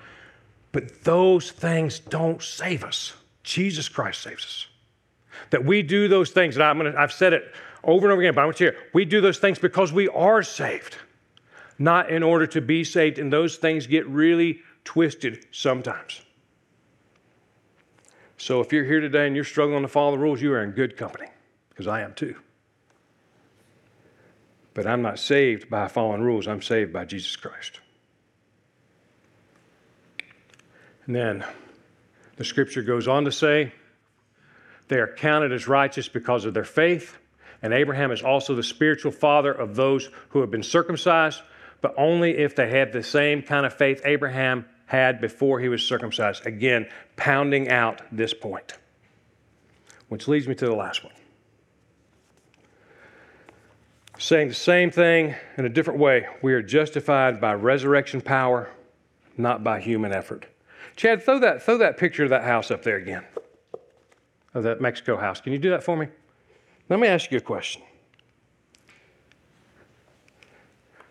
But 0.73 1.05
those 1.05 1.53
things 1.53 2.01
don't 2.01 2.43
save 2.43 2.83
us. 2.83 3.15
Jesus 3.45 3.89
Christ 3.89 4.21
saves 4.21 4.45
us. 4.45 4.67
That 5.51 5.65
we 5.65 5.81
do 5.83 6.09
those 6.09 6.31
things, 6.31 6.57
and 6.57 6.65
I'm 6.65 6.77
gonna, 6.77 6.95
I've 6.99 7.13
said 7.13 7.35
it 7.35 7.55
over 7.85 8.07
and 8.09 8.13
over 8.13 8.23
again, 8.23 8.35
but 8.35 8.41
I 8.41 8.47
want 8.47 8.59
you 8.59 8.73
to 8.73 8.77
hear 8.77 8.83
we 8.95 9.05
do 9.05 9.21
those 9.21 9.39
things 9.39 9.61
because 9.61 9.93
we 9.93 10.09
are 10.09 10.43
saved 10.43 10.97
not 11.79 12.11
in 12.11 12.23
order 12.23 12.47
to 12.49 12.61
be 12.61 12.85
saved. 12.85 13.19
And 13.19 13.33
those 13.33 13.57
things 13.57 13.87
get 13.87 14.07
really 14.07 14.61
twisted 14.85 15.47
sometimes. 15.51 16.23
So 18.37 18.61
if 18.61 18.73
you're 18.73 18.85
here 18.85 19.01
today 19.01 19.27
and 19.27 19.37
you're 19.37 19.45
struggling 19.45 19.83
to 19.83 19.89
follow 19.89 20.13
the 20.13 20.19
rules, 20.19 20.43
you 20.43 20.53
are 20.53 20.63
in 20.65 20.73
good 20.73 20.97
company, 20.97 21.29
because 21.69 21.87
I 21.87 22.01
am 22.01 22.15
too. 22.15 22.35
But 24.75 24.87
I'm 24.87 25.03
not 25.03 25.19
saved 25.19 25.71
by 25.71 25.87
following 25.87 26.23
rules, 26.23 26.49
I'm 26.49 26.63
saved 26.63 26.93
by 26.93 27.05
Jesus 27.05 27.37
Christ. 27.37 27.81
And 31.07 31.15
then 31.15 31.45
the 32.37 32.45
scripture 32.45 32.83
goes 32.83 33.07
on 33.07 33.25
to 33.27 33.33
say, 33.33 33.73
they 34.89 34.99
are 34.99 35.15
counted 35.15 35.53
as 35.53 35.69
righteous 35.69 36.09
because 36.09 36.45
of 36.45 36.55
their 36.55 36.65
faith. 36.65 37.17
And 37.63 37.73
Abraham 37.73 38.11
is 38.11 38.23
also 38.23 38.57
the 38.57 38.63
spiritual 38.63 39.13
father 39.13 39.53
of 39.53 39.77
those 39.77 40.11
who 40.31 40.41
have 40.41 40.51
been 40.51 40.65
circumcised, 40.65 41.41
but 41.83 41.93
only 41.99 42.39
if 42.39 42.57
they 42.57 42.71
had 42.71 42.93
the 42.93 43.03
same 43.03 43.43
kind 43.43 43.67
of 43.67 43.75
faith 43.75 44.01
Abraham 44.07 44.65
had 44.87 45.21
before 45.21 45.61
he 45.61 45.69
was 45.69 45.83
circumcised. 45.83 46.47
Again, 46.47 46.89
pounding 47.17 47.69
out 47.69 48.01
this 48.11 48.33
point. 48.33 48.75
Which 50.09 50.29
leads 50.29 50.47
me 50.47 50.55
to 50.55 50.67
the 50.67 50.75
last 50.75 51.03
one. 51.05 51.13
Saying 54.19 54.49
the 54.49 54.55
same 54.55 54.91
thing 54.91 55.35
in 55.57 55.65
a 55.65 55.69
different 55.69 55.99
way. 55.99 56.27
We 56.43 56.53
are 56.53 56.63
justified 56.63 57.41
by 57.41 57.55
resurrection 57.55 58.21
power, 58.21 58.71
not 59.37 59.65
by 59.65 59.81
human 59.81 60.13
effort. 60.13 60.47
Chad, 60.95 61.25
throw 61.25 61.39
that, 61.41 61.63
throw 61.63 61.79
that 61.79 61.97
picture 61.97 62.23
of 62.23 62.31
that 62.31 62.45
house 62.45 62.71
up 62.71 62.83
there 62.83 62.97
again, 62.97 63.25
of 64.55 64.63
that 64.63 64.81
Mexico 64.81 65.17
house. 65.17 65.41
Can 65.41 65.53
you 65.53 65.59
do 65.59 65.71
that 65.71 65.83
for 65.83 65.97
me? 65.97 66.07
Let 66.89 67.01
me 67.01 67.09
ask 67.09 67.33
you 67.33 67.39
a 67.39 67.41
question. 67.41 67.83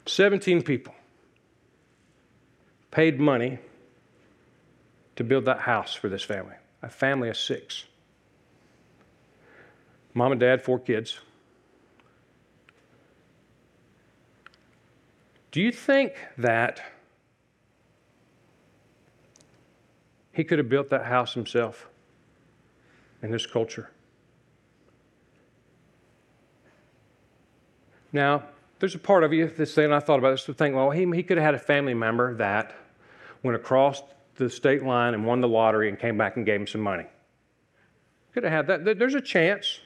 17 0.06 0.64
people 0.64 0.94
paid 2.90 3.20
money 3.20 3.60
to 5.16 5.24
build 5.24 5.46
that 5.46 5.60
house 5.60 5.94
for 5.94 6.10
this 6.10 6.24
family, 6.24 6.56
a 6.82 6.90
family 6.90 7.30
of 7.30 7.38
six. 7.38 7.86
Mom 10.14 10.32
and 10.32 10.42
dad, 10.42 10.62
four 10.62 10.80
kids. 10.80 11.20
Do 15.52 15.62
you 15.62 15.72
think 15.72 16.14
that 16.38 16.82
he 20.32 20.44
could 20.44 20.60
have 20.60 20.70
built 20.70 20.90
that 20.90 21.06
house 21.06 21.34
himself 21.34 21.88
in 23.22 23.32
this 23.32 23.46
culture? 23.46 23.90
Now, 28.14 28.44
there's 28.82 28.96
a 28.96 29.00
part 29.00 29.24
of 29.24 29.32
you 29.32 29.48
that's 29.48 29.72
saying, 29.72 29.94
I 29.94 30.00
thought 30.00 30.20
about 30.20 30.32
this, 30.32 30.44
to 30.46 30.54
think, 30.54 30.76
well, 30.76 30.90
he, 30.90 31.06
he 31.14 31.24
could 31.24 31.38
have 31.38 31.46
had 31.46 31.54
a 31.54 31.60
family 31.60 31.94
member 31.94 32.36
that 32.36 32.76
went 33.44 33.56
across 33.56 34.02
the 34.36 34.50
state 34.50 34.84
line 34.84 35.14
and 35.14 35.26
won 35.26 35.40
the 35.40 35.48
lottery 35.48 35.88
and 35.88 36.00
came 36.00 36.18
back 36.18 36.36
and 36.36 36.46
gave 36.46 36.60
him 36.60 36.68
some 36.68 36.82
money. 36.82 37.06
Could 38.34 38.44
have 38.44 38.68
had 38.68 38.86
that. 38.86 38.98
There's 38.98 39.14
a 39.14 39.22
chance. 39.22 39.80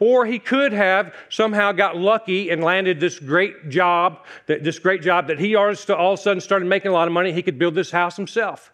Or 0.00 0.24
he 0.24 0.38
could 0.38 0.72
have 0.72 1.14
somehow 1.28 1.72
got 1.72 1.96
lucky 1.96 2.48
and 2.50 2.64
landed 2.64 3.00
this 3.00 3.18
great 3.18 3.68
job, 3.68 4.24
that 4.46 4.64
this 4.64 4.78
great 4.78 5.02
job 5.02 5.26
that 5.26 5.38
he 5.38 5.54
all 5.54 5.68
of 5.68 5.88
a 5.90 6.16
sudden 6.16 6.40
started 6.40 6.66
making 6.66 6.90
a 6.90 6.94
lot 6.94 7.06
of 7.06 7.12
money. 7.12 7.32
He 7.32 7.42
could 7.42 7.58
build 7.58 7.74
this 7.74 7.90
house 7.90 8.16
himself. 8.16 8.72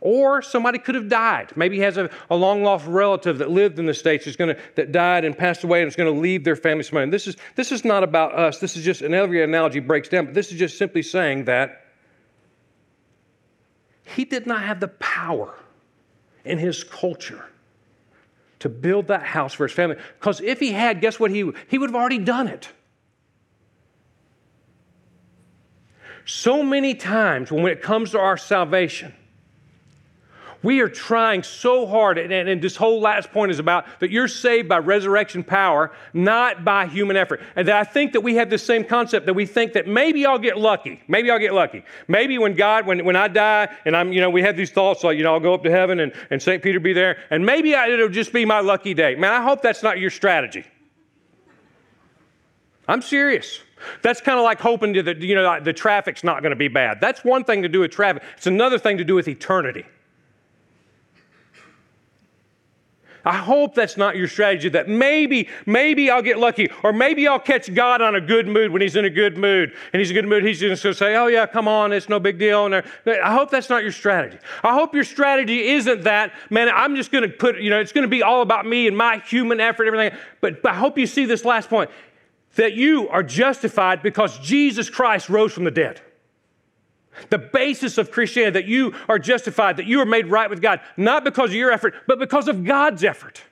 Or 0.00 0.42
somebody 0.42 0.78
could 0.78 0.94
have 0.94 1.08
died. 1.08 1.52
Maybe 1.56 1.76
he 1.76 1.82
has 1.82 1.96
a, 1.96 2.08
a 2.30 2.36
long 2.36 2.62
lost 2.62 2.86
relative 2.86 3.38
that 3.38 3.50
lived 3.50 3.78
in 3.78 3.86
the 3.86 3.94
States 3.94 4.24
who's 4.24 4.36
gonna, 4.36 4.56
that 4.76 4.92
died 4.92 5.24
and 5.24 5.36
passed 5.36 5.64
away 5.64 5.80
and 5.80 5.88
is 5.88 5.96
going 5.96 6.12
to 6.12 6.20
leave 6.20 6.44
their 6.44 6.56
family 6.56 6.84
some 6.84 6.98
money. 6.98 7.10
This 7.10 7.26
is, 7.26 7.36
this 7.56 7.72
is 7.72 7.84
not 7.84 8.04
about 8.04 8.34
us. 8.34 8.60
This 8.60 8.76
is 8.76 8.84
just, 8.84 9.02
and 9.02 9.14
every 9.14 9.42
analogy 9.42 9.80
breaks 9.80 10.08
down, 10.08 10.26
but 10.26 10.34
this 10.34 10.52
is 10.52 10.58
just 10.58 10.78
simply 10.78 11.02
saying 11.02 11.46
that 11.46 11.84
he 14.04 14.24
did 14.24 14.46
not 14.46 14.62
have 14.62 14.80
the 14.80 14.88
power 14.88 15.54
in 16.44 16.58
his 16.58 16.84
culture 16.84 17.44
to 18.60 18.68
build 18.68 19.08
that 19.08 19.22
house 19.22 19.54
for 19.54 19.66
his 19.66 19.74
family. 19.74 19.96
Because 20.18 20.40
if 20.40 20.60
he 20.60 20.72
had, 20.72 21.00
guess 21.00 21.20
what? 21.20 21.30
He, 21.30 21.50
he 21.68 21.78
would 21.78 21.90
have 21.90 21.96
already 21.96 22.18
done 22.18 22.48
it. 22.48 22.68
So 26.24 26.62
many 26.62 26.94
times 26.94 27.50
when 27.50 27.66
it 27.66 27.80
comes 27.80 28.10
to 28.10 28.18
our 28.18 28.36
salvation, 28.36 29.14
we 30.62 30.80
are 30.80 30.88
trying 30.88 31.44
so 31.44 31.86
hard, 31.86 32.18
and, 32.18 32.32
and, 32.32 32.60
this 32.60 32.74
whole 32.74 33.00
last 33.00 33.30
point 33.30 33.52
is 33.52 33.60
about 33.60 33.86
that 34.00 34.10
you're 34.10 34.26
saved 34.26 34.68
by 34.68 34.78
resurrection 34.78 35.44
power, 35.44 35.92
not 36.12 36.64
by 36.64 36.86
human 36.86 37.16
effort. 37.16 37.40
And 37.54 37.68
that 37.68 37.76
I 37.76 37.84
think 37.84 38.12
that 38.12 38.22
we 38.22 38.34
have 38.34 38.50
this 38.50 38.64
same 38.64 38.82
concept 38.82 39.26
that 39.26 39.34
we 39.34 39.46
think 39.46 39.72
that 39.74 39.86
maybe 39.86 40.26
I'll 40.26 40.38
get 40.38 40.58
lucky. 40.58 41.00
Maybe 41.06 41.30
I'll 41.30 41.38
get 41.38 41.54
lucky. 41.54 41.84
Maybe 42.08 42.38
when 42.38 42.54
God, 42.54 42.86
when, 42.86 43.04
when 43.04 43.14
I 43.14 43.28
die, 43.28 43.68
and 43.84 43.96
I'm, 43.96 44.12
you 44.12 44.20
know, 44.20 44.30
we 44.30 44.42
have 44.42 44.56
these 44.56 44.72
thoughts 44.72 45.04
like, 45.04 45.16
you 45.16 45.22
know, 45.22 45.32
I'll 45.32 45.40
go 45.40 45.54
up 45.54 45.62
to 45.62 45.70
heaven 45.70 46.00
and, 46.00 46.12
and 46.30 46.42
St. 46.42 46.60
Peter 46.60 46.80
be 46.80 46.92
there, 46.92 47.18
and 47.30 47.46
maybe 47.46 47.76
I, 47.76 47.88
it'll 47.90 48.08
just 48.08 48.32
be 48.32 48.44
my 48.44 48.58
lucky 48.60 48.94
day. 48.94 49.14
Man, 49.14 49.32
I 49.32 49.42
hope 49.42 49.62
that's 49.62 49.84
not 49.84 50.00
your 50.00 50.10
strategy. 50.10 50.64
I'm 52.88 53.02
serious. 53.02 53.60
That's 54.02 54.20
kind 54.20 54.38
of 54.38 54.44
like 54.44 54.58
hoping 54.58 54.94
that 55.04 55.20
you 55.20 55.36
know 55.36 55.60
the 55.60 55.72
traffic's 55.72 56.24
not 56.24 56.42
going 56.42 56.50
to 56.50 56.56
be 56.56 56.66
bad. 56.66 57.00
That's 57.00 57.22
one 57.22 57.44
thing 57.44 57.62
to 57.62 57.68
do 57.68 57.80
with 57.80 57.92
traffic. 57.92 58.24
It's 58.36 58.48
another 58.48 58.78
thing 58.78 58.98
to 58.98 59.04
do 59.04 59.14
with 59.14 59.28
eternity. 59.28 59.84
I 63.28 63.36
hope 63.36 63.74
that's 63.74 63.98
not 63.98 64.16
your 64.16 64.26
strategy 64.26 64.70
that 64.70 64.88
maybe, 64.88 65.50
maybe 65.66 66.10
I'll 66.10 66.22
get 66.22 66.38
lucky, 66.38 66.70
or 66.82 66.94
maybe 66.94 67.28
I'll 67.28 67.38
catch 67.38 67.72
God 67.74 68.00
on 68.00 68.14
a 68.14 68.22
good 68.22 68.48
mood 68.48 68.70
when 68.72 68.80
He's 68.80 68.96
in 68.96 69.04
a 69.04 69.10
good 69.10 69.36
mood. 69.36 69.74
And 69.92 70.00
He's 70.00 70.10
in 70.10 70.16
a 70.16 70.22
good 70.22 70.28
mood, 70.30 70.46
He's 70.46 70.60
just 70.60 70.82
going 70.82 70.94
to 70.94 70.98
say, 70.98 71.14
Oh, 71.14 71.26
yeah, 71.26 71.44
come 71.44 71.68
on, 71.68 71.92
it's 71.92 72.08
no 72.08 72.18
big 72.18 72.38
deal. 72.38 72.64
And 72.64 72.76
I 73.06 73.34
hope 73.34 73.50
that's 73.50 73.68
not 73.68 73.82
your 73.82 73.92
strategy. 73.92 74.38
I 74.64 74.72
hope 74.72 74.94
your 74.94 75.04
strategy 75.04 75.68
isn't 75.68 76.04
that, 76.04 76.32
man, 76.48 76.70
I'm 76.70 76.96
just 76.96 77.12
going 77.12 77.20
to 77.20 77.28
put, 77.28 77.60
you 77.60 77.68
know, 77.68 77.78
it's 77.78 77.92
going 77.92 78.00
to 78.00 78.08
be 78.08 78.22
all 78.22 78.40
about 78.40 78.64
me 78.64 78.88
and 78.88 78.96
my 78.96 79.18
human 79.18 79.60
effort, 79.60 79.86
everything. 79.86 80.18
But, 80.40 80.62
but 80.62 80.72
I 80.72 80.76
hope 80.76 80.96
you 80.96 81.06
see 81.06 81.26
this 81.26 81.44
last 81.44 81.68
point 81.68 81.90
that 82.54 82.72
you 82.72 83.10
are 83.10 83.22
justified 83.22 84.02
because 84.02 84.38
Jesus 84.38 84.88
Christ 84.88 85.28
rose 85.28 85.52
from 85.52 85.64
the 85.64 85.70
dead. 85.70 86.00
The 87.30 87.38
basis 87.38 87.98
of 87.98 88.10
Christianity, 88.10 88.60
that 88.60 88.68
you 88.68 88.94
are 89.08 89.18
justified, 89.18 89.76
that 89.76 89.86
you 89.86 90.00
are 90.00 90.06
made 90.06 90.26
right 90.26 90.48
with 90.48 90.60
God, 90.60 90.80
not 90.96 91.24
because 91.24 91.50
of 91.50 91.56
your 91.56 91.72
effort, 91.72 91.94
but 92.06 92.18
because 92.18 92.48
of 92.48 92.64
God's 92.64 93.04
effort. 93.04 93.42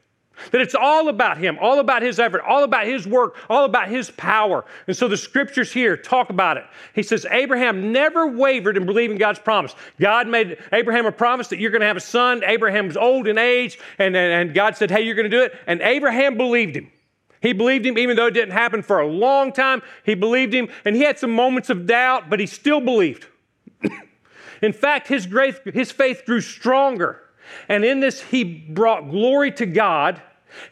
That 0.53 0.61
it's 0.61 0.75
all 0.75 1.09
about 1.09 1.39
Him, 1.39 1.59
all 1.61 1.81
about 1.81 2.03
His 2.03 2.19
effort, 2.19 2.43
all 2.47 2.63
about 2.63 2.87
His 2.87 3.07
work, 3.07 3.37
all 3.49 3.65
about 3.65 3.89
His 3.89 4.11
power. 4.11 4.65
And 4.87 4.97
so 4.97 5.09
the 5.09 5.17
scriptures 5.17 5.73
here 5.73 5.97
talk 5.97 6.31
about 6.31 6.57
it. 6.57 6.65
He 6.95 7.03
says, 7.03 7.27
Abraham 7.31 7.93
never 7.93 8.27
wavered 8.27 8.77
in 8.77 8.85
believing 8.85 9.17
God's 9.17 9.39
promise. 9.39 9.75
God 9.99 10.29
made 10.29 10.59
Abraham 10.73 11.07
a 11.07 11.13
promise 11.13 11.49
that 11.49 11.59
you're 11.59 11.71
going 11.71 11.81
to 11.81 11.87
have 11.87 11.97
a 11.97 12.01
son. 12.01 12.43
Abraham 12.45 12.87
was 12.87 12.97
old 12.97 13.27
in 13.27 13.39
age, 13.39 13.79
and, 13.99 14.15
and 14.15 14.55
God 14.55 14.77
said, 14.77 14.91
Hey, 14.91 15.03
you're 15.03 15.15
going 15.15 15.31
to 15.31 15.37
do 15.37 15.43
it. 15.43 15.55
And 15.67 15.81
Abraham 15.81 16.37
believed 16.37 16.77
Him. 16.77 16.93
He 17.41 17.53
believed 17.53 17.87
Him, 17.87 17.97
even 17.97 18.17
though 18.17 18.27
it 18.27 18.35
didn't 18.35 18.53
happen 18.53 18.83
for 18.83 19.01
a 19.01 19.07
long 19.07 19.53
time. 19.53 19.83
He 20.05 20.15
believed 20.15 20.53
Him, 20.53 20.69
and 20.85 20.95
he 20.95 21.03
had 21.03 21.19
some 21.19 21.31
moments 21.31 21.71
of 21.71 21.87
doubt, 21.87 22.29
but 22.29 22.41
he 22.41 22.47
still 22.47 22.81
believed. 22.81 23.27
In 24.63 24.73
fact, 24.73 25.09
his, 25.09 25.27
grace, 25.27 25.57
his 25.73 25.93
faith 25.93 26.25
grew 26.25 26.41
stronger. 26.41 27.23
And 27.69 27.85
in 27.85 28.01
this, 28.01 28.23
he 28.23 28.45
brought 28.45 29.11
glory 29.11 29.53
to 29.53 29.67
God. 29.67 30.21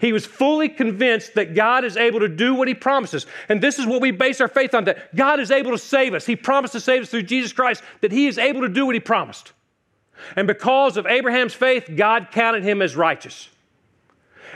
He 0.00 0.12
was 0.12 0.24
fully 0.24 0.68
convinced 0.68 1.34
that 1.34 1.54
God 1.54 1.84
is 1.84 1.96
able 1.96 2.20
to 2.20 2.28
do 2.28 2.54
what 2.54 2.68
he 2.68 2.74
promises. 2.74 3.26
And 3.48 3.60
this 3.60 3.78
is 3.78 3.86
what 3.86 4.00
we 4.00 4.10
base 4.10 4.40
our 4.40 4.48
faith 4.48 4.74
on 4.74 4.84
that 4.84 5.14
God 5.14 5.40
is 5.40 5.50
able 5.50 5.72
to 5.72 5.78
save 5.78 6.14
us. 6.14 6.26
He 6.26 6.36
promised 6.36 6.72
to 6.72 6.80
save 6.80 7.02
us 7.02 7.10
through 7.10 7.24
Jesus 7.24 7.52
Christ, 7.52 7.82
that 8.00 8.12
he 8.12 8.26
is 8.26 8.38
able 8.38 8.62
to 8.62 8.68
do 8.68 8.86
what 8.86 8.94
he 8.94 9.00
promised. 9.00 9.52
And 10.36 10.46
because 10.46 10.96
of 10.96 11.06
Abraham's 11.06 11.54
faith, 11.54 11.90
God 11.94 12.28
counted 12.32 12.62
him 12.62 12.80
as 12.80 12.96
righteous. 12.96 13.48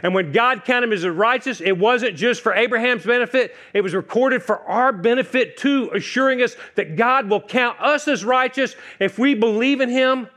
And 0.02 0.14
when 0.14 0.32
God 0.32 0.64
counted 0.64 0.88
him 0.88 0.92
as 0.92 1.06
righteous, 1.06 1.60
it 1.60 1.76
wasn't 1.76 2.16
just 2.16 2.40
for 2.40 2.54
Abraham's 2.54 3.04
benefit, 3.04 3.54
it 3.72 3.80
was 3.80 3.94
recorded 3.94 4.42
for 4.42 4.60
our 4.62 4.92
benefit 4.92 5.56
too, 5.56 5.90
assuring 5.94 6.42
us 6.42 6.56
that 6.74 6.96
God 6.96 7.28
will 7.28 7.40
count 7.40 7.80
us 7.80 8.08
as 8.08 8.24
righteous 8.24 8.76
if 9.00 9.18
we 9.18 9.34
believe 9.34 9.80
in 9.80 9.88
him, 9.88 10.28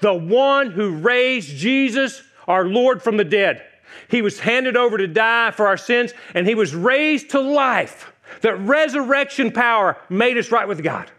the 0.00 0.14
one 0.14 0.70
who 0.70 0.96
raised 0.96 1.56
Jesus, 1.56 2.22
our 2.46 2.66
Lord, 2.66 3.02
from 3.02 3.16
the 3.16 3.24
dead. 3.24 3.62
He 4.08 4.22
was 4.22 4.40
handed 4.40 4.76
over 4.76 4.98
to 4.98 5.06
die 5.06 5.50
for 5.50 5.66
our 5.66 5.76
sins, 5.76 6.12
and 6.34 6.46
he 6.46 6.54
was 6.54 6.74
raised 6.74 7.30
to 7.30 7.40
life. 7.40 8.12
That 8.42 8.56
resurrection 8.60 9.50
power 9.52 9.96
made 10.08 10.36
us 10.36 10.50
right 10.50 10.68
with 10.68 10.82
God. 10.82 11.10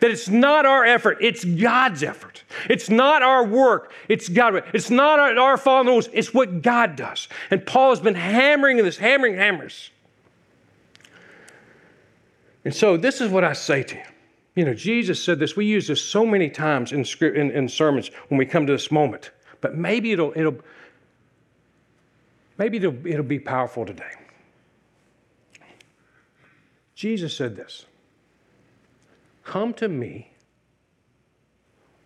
That 0.00 0.10
it's 0.10 0.28
not 0.28 0.66
our 0.66 0.84
effort, 0.84 1.18
it's 1.20 1.44
God's 1.44 2.02
effort. 2.02 2.44
It's 2.68 2.90
not 2.90 3.22
our 3.22 3.44
work, 3.44 3.92
it's 4.08 4.28
God. 4.28 4.64
It's 4.72 4.90
not 4.90 5.18
our, 5.18 5.38
our 5.38 5.56
fallen 5.56 5.86
rules, 5.86 6.08
it's 6.12 6.34
what 6.34 6.62
God 6.62 6.96
does. 6.96 7.28
And 7.50 7.64
Paul 7.64 7.90
has 7.90 8.00
been 8.00 8.14
hammering 8.14 8.78
this, 8.78 8.96
hammering 8.96 9.36
hammers. 9.36 9.90
And 12.64 12.74
so 12.74 12.96
this 12.96 13.20
is 13.20 13.30
what 13.30 13.44
I 13.44 13.52
say 13.52 13.82
to 13.84 13.94
you. 13.94 14.02
You 14.56 14.64
know, 14.64 14.74
Jesus 14.74 15.22
said 15.22 15.38
this. 15.38 15.54
We 15.54 15.66
use 15.66 15.86
this 15.86 16.02
so 16.02 16.26
many 16.26 16.48
times 16.48 16.92
in, 16.92 17.04
in, 17.20 17.50
in 17.50 17.68
sermons 17.68 18.10
when 18.28 18.38
we 18.38 18.46
come 18.46 18.66
to 18.66 18.72
this 18.72 18.90
moment. 18.90 19.30
But 19.60 19.76
maybe 19.76 20.12
it'll, 20.12 20.32
it'll, 20.34 20.56
maybe 22.58 22.78
it'll, 22.78 23.06
it'll 23.06 23.22
be 23.22 23.38
powerful 23.38 23.84
today. 23.84 24.12
Jesus 26.94 27.36
said 27.36 27.54
this. 27.54 27.84
Come 29.46 29.74
to 29.74 29.86
me, 29.88 30.32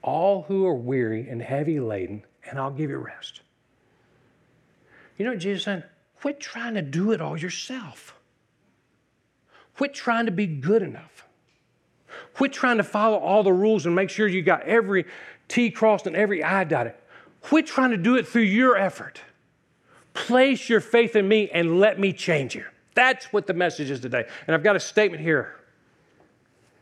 all 0.03 0.43
who 0.43 0.67
are 0.67 0.75
weary 0.75 1.27
and 1.27 1.41
heavy 1.41 1.81
laden, 1.81 2.23
and 2.47 2.59
I'll 2.59 2.71
give 2.71 2.91
you 2.91 2.99
rest. 2.99 3.41
You 5.17 5.25
know 5.25 5.35
Jesus 5.35 5.65
said? 5.65 5.85
Quit 6.21 6.39
trying 6.39 6.75
to 6.75 6.83
do 6.83 7.13
it 7.13 7.23
all 7.23 7.39
yourself. 7.39 8.15
Quit 9.75 9.95
trying 9.95 10.27
to 10.27 10.33
be 10.33 10.47
good 10.47 10.83
enough. 10.83 11.25
Quit 12.35 12.53
trying 12.53 12.77
to 12.77 12.85
follow 12.85 13.17
all 13.17 13.43
the 13.43 13.55
rules 13.55 13.87
and 13.87 13.95
make 13.95 14.11
sure 14.11 14.29
you 14.29 14.43
got 14.43 14.63
every 14.65 15.07
T 15.49 15.71
crossed 15.71 16.07
and 16.07 16.15
every 16.15 16.45
I 16.45 16.65
dotted. 16.65 16.93
Quit 17.41 17.67
trying 17.67 17.93
to 17.93 17.97
do 17.97 18.17
it 18.17 18.29
through 18.29 18.43
your 18.43 18.77
effort. 18.77 19.23
Place 20.13 20.69
your 20.69 20.81
faith 20.81 21.17
in 21.17 21.27
me 21.27 21.49
and 21.49 21.81
let 21.81 21.99
me 21.99 22.13
change 22.13 22.55
you. 22.55 22.67
That's 22.95 23.33
what 23.33 23.47
the 23.47 23.55
message 23.55 23.91
is 23.91 24.01
today. 24.01 24.27
And 24.47 24.55
I've 24.55 24.63
got 24.63 24.77
a 24.77 24.81
statement 24.81 25.23
here 25.23 25.57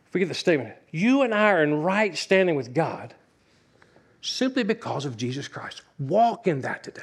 if 0.09 0.15
we 0.15 0.21
get 0.21 0.29
the 0.29 0.35
statement, 0.35 0.75
you 0.91 1.21
and 1.21 1.35
I 1.35 1.53
are 1.53 1.63
in 1.63 1.83
right 1.83 2.17
standing 2.17 2.57
with 2.57 2.73
God 2.73 3.15
simply 4.23 4.63
because 4.63 5.05
of 5.05 5.19
Jesus 5.19 5.49
Christ. 5.49 5.83
Walk 5.99 6.47
in 6.47 6.63
that 6.63 6.83
today. 6.83 7.03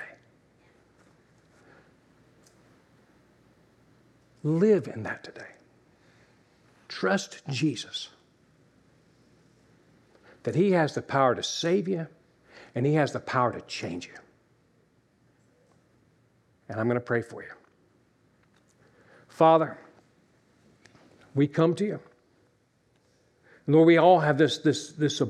Live 4.44 4.88
in 4.88 5.04
that 5.04 5.24
today. 5.24 5.46
Trust 6.88 7.42
Jesus 7.50 8.10
that 10.42 10.56
He 10.56 10.72
has 10.72 10.96
the 10.96 11.02
power 11.02 11.36
to 11.36 11.44
save 11.44 11.88
you 11.88 12.08
and 12.74 12.88
He 12.88 12.94
has 12.96 13.12
the 13.12 13.20
power 13.20 13.52
to 13.52 13.62
change 13.62 14.08
you. 14.08 14.14
And 16.70 16.80
I'm 16.80 16.88
going 16.88 16.96
to 16.96 17.02
pray 17.02 17.22
for 17.22 17.44
you. 17.44 17.52
Father, 19.28 19.78
we 21.36 21.48
come 21.48 21.76
to 21.76 21.86
you. 21.86 22.00
Lord, 23.68 23.88
we 23.88 23.98
all 23.98 24.20
have 24.20 24.38
this, 24.38 24.60
this, 24.60 24.92
this, 24.92 25.22
uh, 25.22 25.28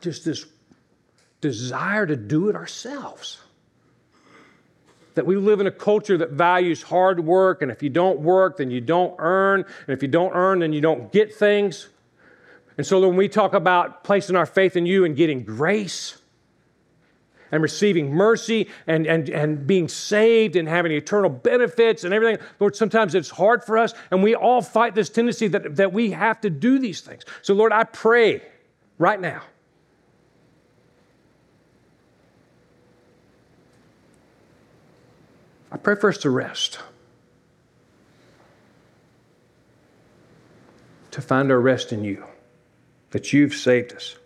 just 0.00 0.24
this 0.24 0.44
desire 1.40 2.06
to 2.06 2.16
do 2.16 2.48
it 2.48 2.56
ourselves. 2.56 3.38
That 5.14 5.26
we 5.26 5.36
live 5.36 5.60
in 5.60 5.66
a 5.66 5.70
culture 5.70 6.18
that 6.18 6.30
values 6.30 6.82
hard 6.82 7.20
work, 7.20 7.62
and 7.62 7.70
if 7.70 7.82
you 7.82 7.88
don't 7.88 8.20
work, 8.20 8.58
then 8.58 8.70
you 8.70 8.80
don't 8.80 9.14
earn, 9.18 9.60
and 9.60 9.96
if 9.96 10.02
you 10.02 10.08
don't 10.08 10.32
earn, 10.34 10.58
then 10.58 10.72
you 10.72 10.80
don't 10.80 11.12
get 11.12 11.34
things. 11.34 11.88
And 12.76 12.86
so 12.86 13.00
when 13.06 13.16
we 13.16 13.28
talk 13.28 13.54
about 13.54 14.02
placing 14.04 14.36
our 14.36 14.46
faith 14.46 14.76
in 14.76 14.84
you 14.84 15.04
and 15.04 15.16
getting 15.16 15.44
grace, 15.44 16.18
and 17.54 17.62
receiving 17.62 18.12
mercy 18.12 18.68
and, 18.88 19.06
and, 19.06 19.28
and 19.28 19.64
being 19.64 19.86
saved 19.86 20.56
and 20.56 20.66
having 20.66 20.90
eternal 20.90 21.30
benefits 21.30 22.02
and 22.02 22.12
everything. 22.12 22.44
Lord, 22.58 22.74
sometimes 22.74 23.14
it's 23.14 23.30
hard 23.30 23.62
for 23.62 23.78
us, 23.78 23.94
and 24.10 24.24
we 24.24 24.34
all 24.34 24.60
fight 24.60 24.96
this 24.96 25.08
tendency 25.08 25.46
that, 25.46 25.76
that 25.76 25.92
we 25.92 26.10
have 26.10 26.40
to 26.40 26.50
do 26.50 26.80
these 26.80 27.00
things. 27.00 27.22
So, 27.42 27.54
Lord, 27.54 27.72
I 27.72 27.84
pray 27.84 28.42
right 28.98 29.20
now. 29.20 29.42
I 35.70 35.76
pray 35.76 35.94
for 35.94 36.08
us 36.08 36.18
to 36.18 36.30
rest. 36.30 36.80
To 41.12 41.22
find 41.22 41.52
our 41.52 41.60
rest 41.60 41.92
in 41.92 42.02
you, 42.02 42.24
that 43.10 43.32
you've 43.32 43.54
saved 43.54 43.92
us. 43.92 44.16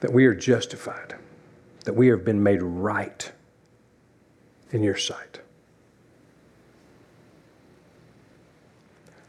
That 0.00 0.12
we 0.12 0.26
are 0.26 0.34
justified, 0.34 1.14
that 1.84 1.94
we 1.94 2.08
have 2.08 2.24
been 2.24 2.42
made 2.42 2.62
right 2.62 3.30
in 4.70 4.82
your 4.82 4.96
sight. 4.96 5.40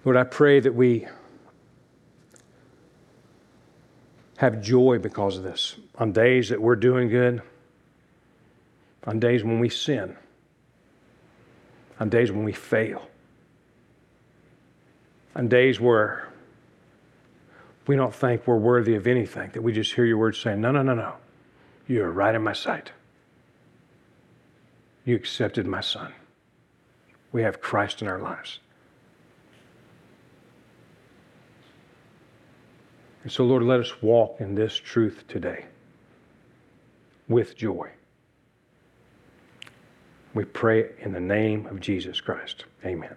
Lord, 0.03 0.17
I 0.17 0.23
pray 0.23 0.59
that 0.59 0.73
we 0.73 1.07
have 4.37 4.61
joy 4.61 4.99
because 4.99 5.37
of 5.37 5.43
this. 5.43 5.75
On 5.95 6.11
days 6.11 6.49
that 6.49 6.61
we're 6.61 6.75
doing 6.75 7.09
good, 7.09 7.41
on 9.05 9.19
days 9.19 9.43
when 9.43 9.59
we 9.59 9.69
sin, 9.69 10.15
on 11.99 12.09
days 12.09 12.31
when 12.31 12.43
we 12.43 12.53
fail, 12.53 13.09
on 15.35 15.47
days 15.47 15.79
where 15.79 16.26
we 17.87 17.95
don't 17.95 18.13
think 18.13 18.45
we're 18.45 18.57
worthy 18.57 18.95
of 18.95 19.07
anything, 19.07 19.51
that 19.53 19.61
we 19.61 19.71
just 19.71 19.93
hear 19.93 20.05
your 20.05 20.17
words 20.17 20.39
saying, 20.39 20.61
No, 20.61 20.71
no, 20.71 20.81
no, 20.81 20.93
no. 20.93 21.15
You 21.87 22.03
are 22.03 22.11
right 22.11 22.35
in 22.35 22.43
my 22.43 22.53
sight. 22.53 22.91
You 25.05 25.15
accepted 25.15 25.65
my 25.65 25.79
son. 25.79 26.13
We 27.31 27.43
have 27.43 27.61
Christ 27.61 28.01
in 28.01 28.07
our 28.07 28.19
lives. 28.19 28.59
And 33.23 33.31
so, 33.31 33.45
Lord, 33.45 33.63
let 33.63 33.79
us 33.79 34.01
walk 34.01 34.39
in 34.39 34.55
this 34.55 34.75
truth 34.75 35.23
today 35.27 35.65
with 37.27 37.55
joy. 37.55 37.89
We 40.33 40.45
pray 40.45 40.91
in 40.99 41.13
the 41.13 41.19
name 41.19 41.65
of 41.67 41.79
Jesus 41.79 42.21
Christ. 42.21 42.65
Amen. 42.85 43.15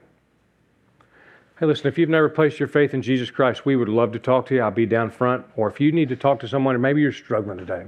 Hey, 1.61 1.67
listen, 1.67 1.89
if 1.89 1.99
you've 1.99 2.09
never 2.09 2.31
placed 2.31 2.59
your 2.59 2.69
faith 2.69 2.95
in 2.95 3.03
Jesus 3.03 3.31
Christ, 3.31 3.67
we 3.67 3.77
would 3.77 3.91
love 3.91 4.13
to 4.13 4.19
talk 4.19 4.47
to 4.47 4.55
you. 4.55 4.63
I'll 4.63 4.71
be 4.71 4.87
down 4.87 5.11
front. 5.11 5.45
Or 5.57 5.69
if 5.69 5.79
you 5.79 5.93
need 5.93 6.09
to 6.09 6.17
talk 6.17 6.41
to 6.41 6.49
someone, 6.49 6.75
or 6.75 6.79
maybe 6.79 7.03
you're 7.03 7.13
struggling 7.13 7.59
today, 7.59 7.85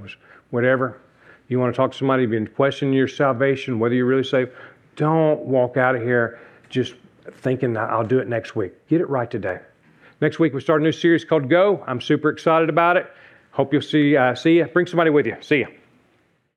whatever, 0.51 1.01
you 1.47 1.59
want 1.59 1.73
to 1.73 1.75
talk 1.75 1.91
to 1.91 1.97
somebody, 1.97 2.21
you've 2.21 2.29
been 2.29 2.45
questioning 2.45 2.93
your 2.93 3.07
salvation, 3.07 3.79
whether 3.79 3.95
you're 3.95 4.05
really 4.05 4.23
saved, 4.23 4.51
don't 4.95 5.39
walk 5.39 5.75
out 5.75 5.95
of 5.95 6.03
here 6.03 6.39
just 6.69 6.93
thinking, 7.37 7.75
I'll 7.75 8.05
do 8.05 8.19
it 8.19 8.27
next 8.27 8.55
week. 8.55 8.73
Get 8.89 9.01
it 9.01 9.09
right 9.09 9.29
today. 9.31 9.59
Next 10.21 10.37
week, 10.37 10.53
we 10.53 10.61
start 10.61 10.81
a 10.81 10.83
new 10.83 10.91
series 10.91 11.25
called 11.25 11.49
Go. 11.49 11.83
I'm 11.87 11.99
super 11.99 12.29
excited 12.29 12.69
about 12.69 12.95
it. 12.95 13.11
Hope 13.53 13.73
you'll 13.73 13.81
see, 13.81 14.15
uh, 14.15 14.35
see 14.35 14.57
you. 14.57 14.65
Bring 14.65 14.85
somebody 14.85 15.09
with 15.09 15.25
you. 15.25 15.35
See 15.41 15.57
you. 15.57 15.67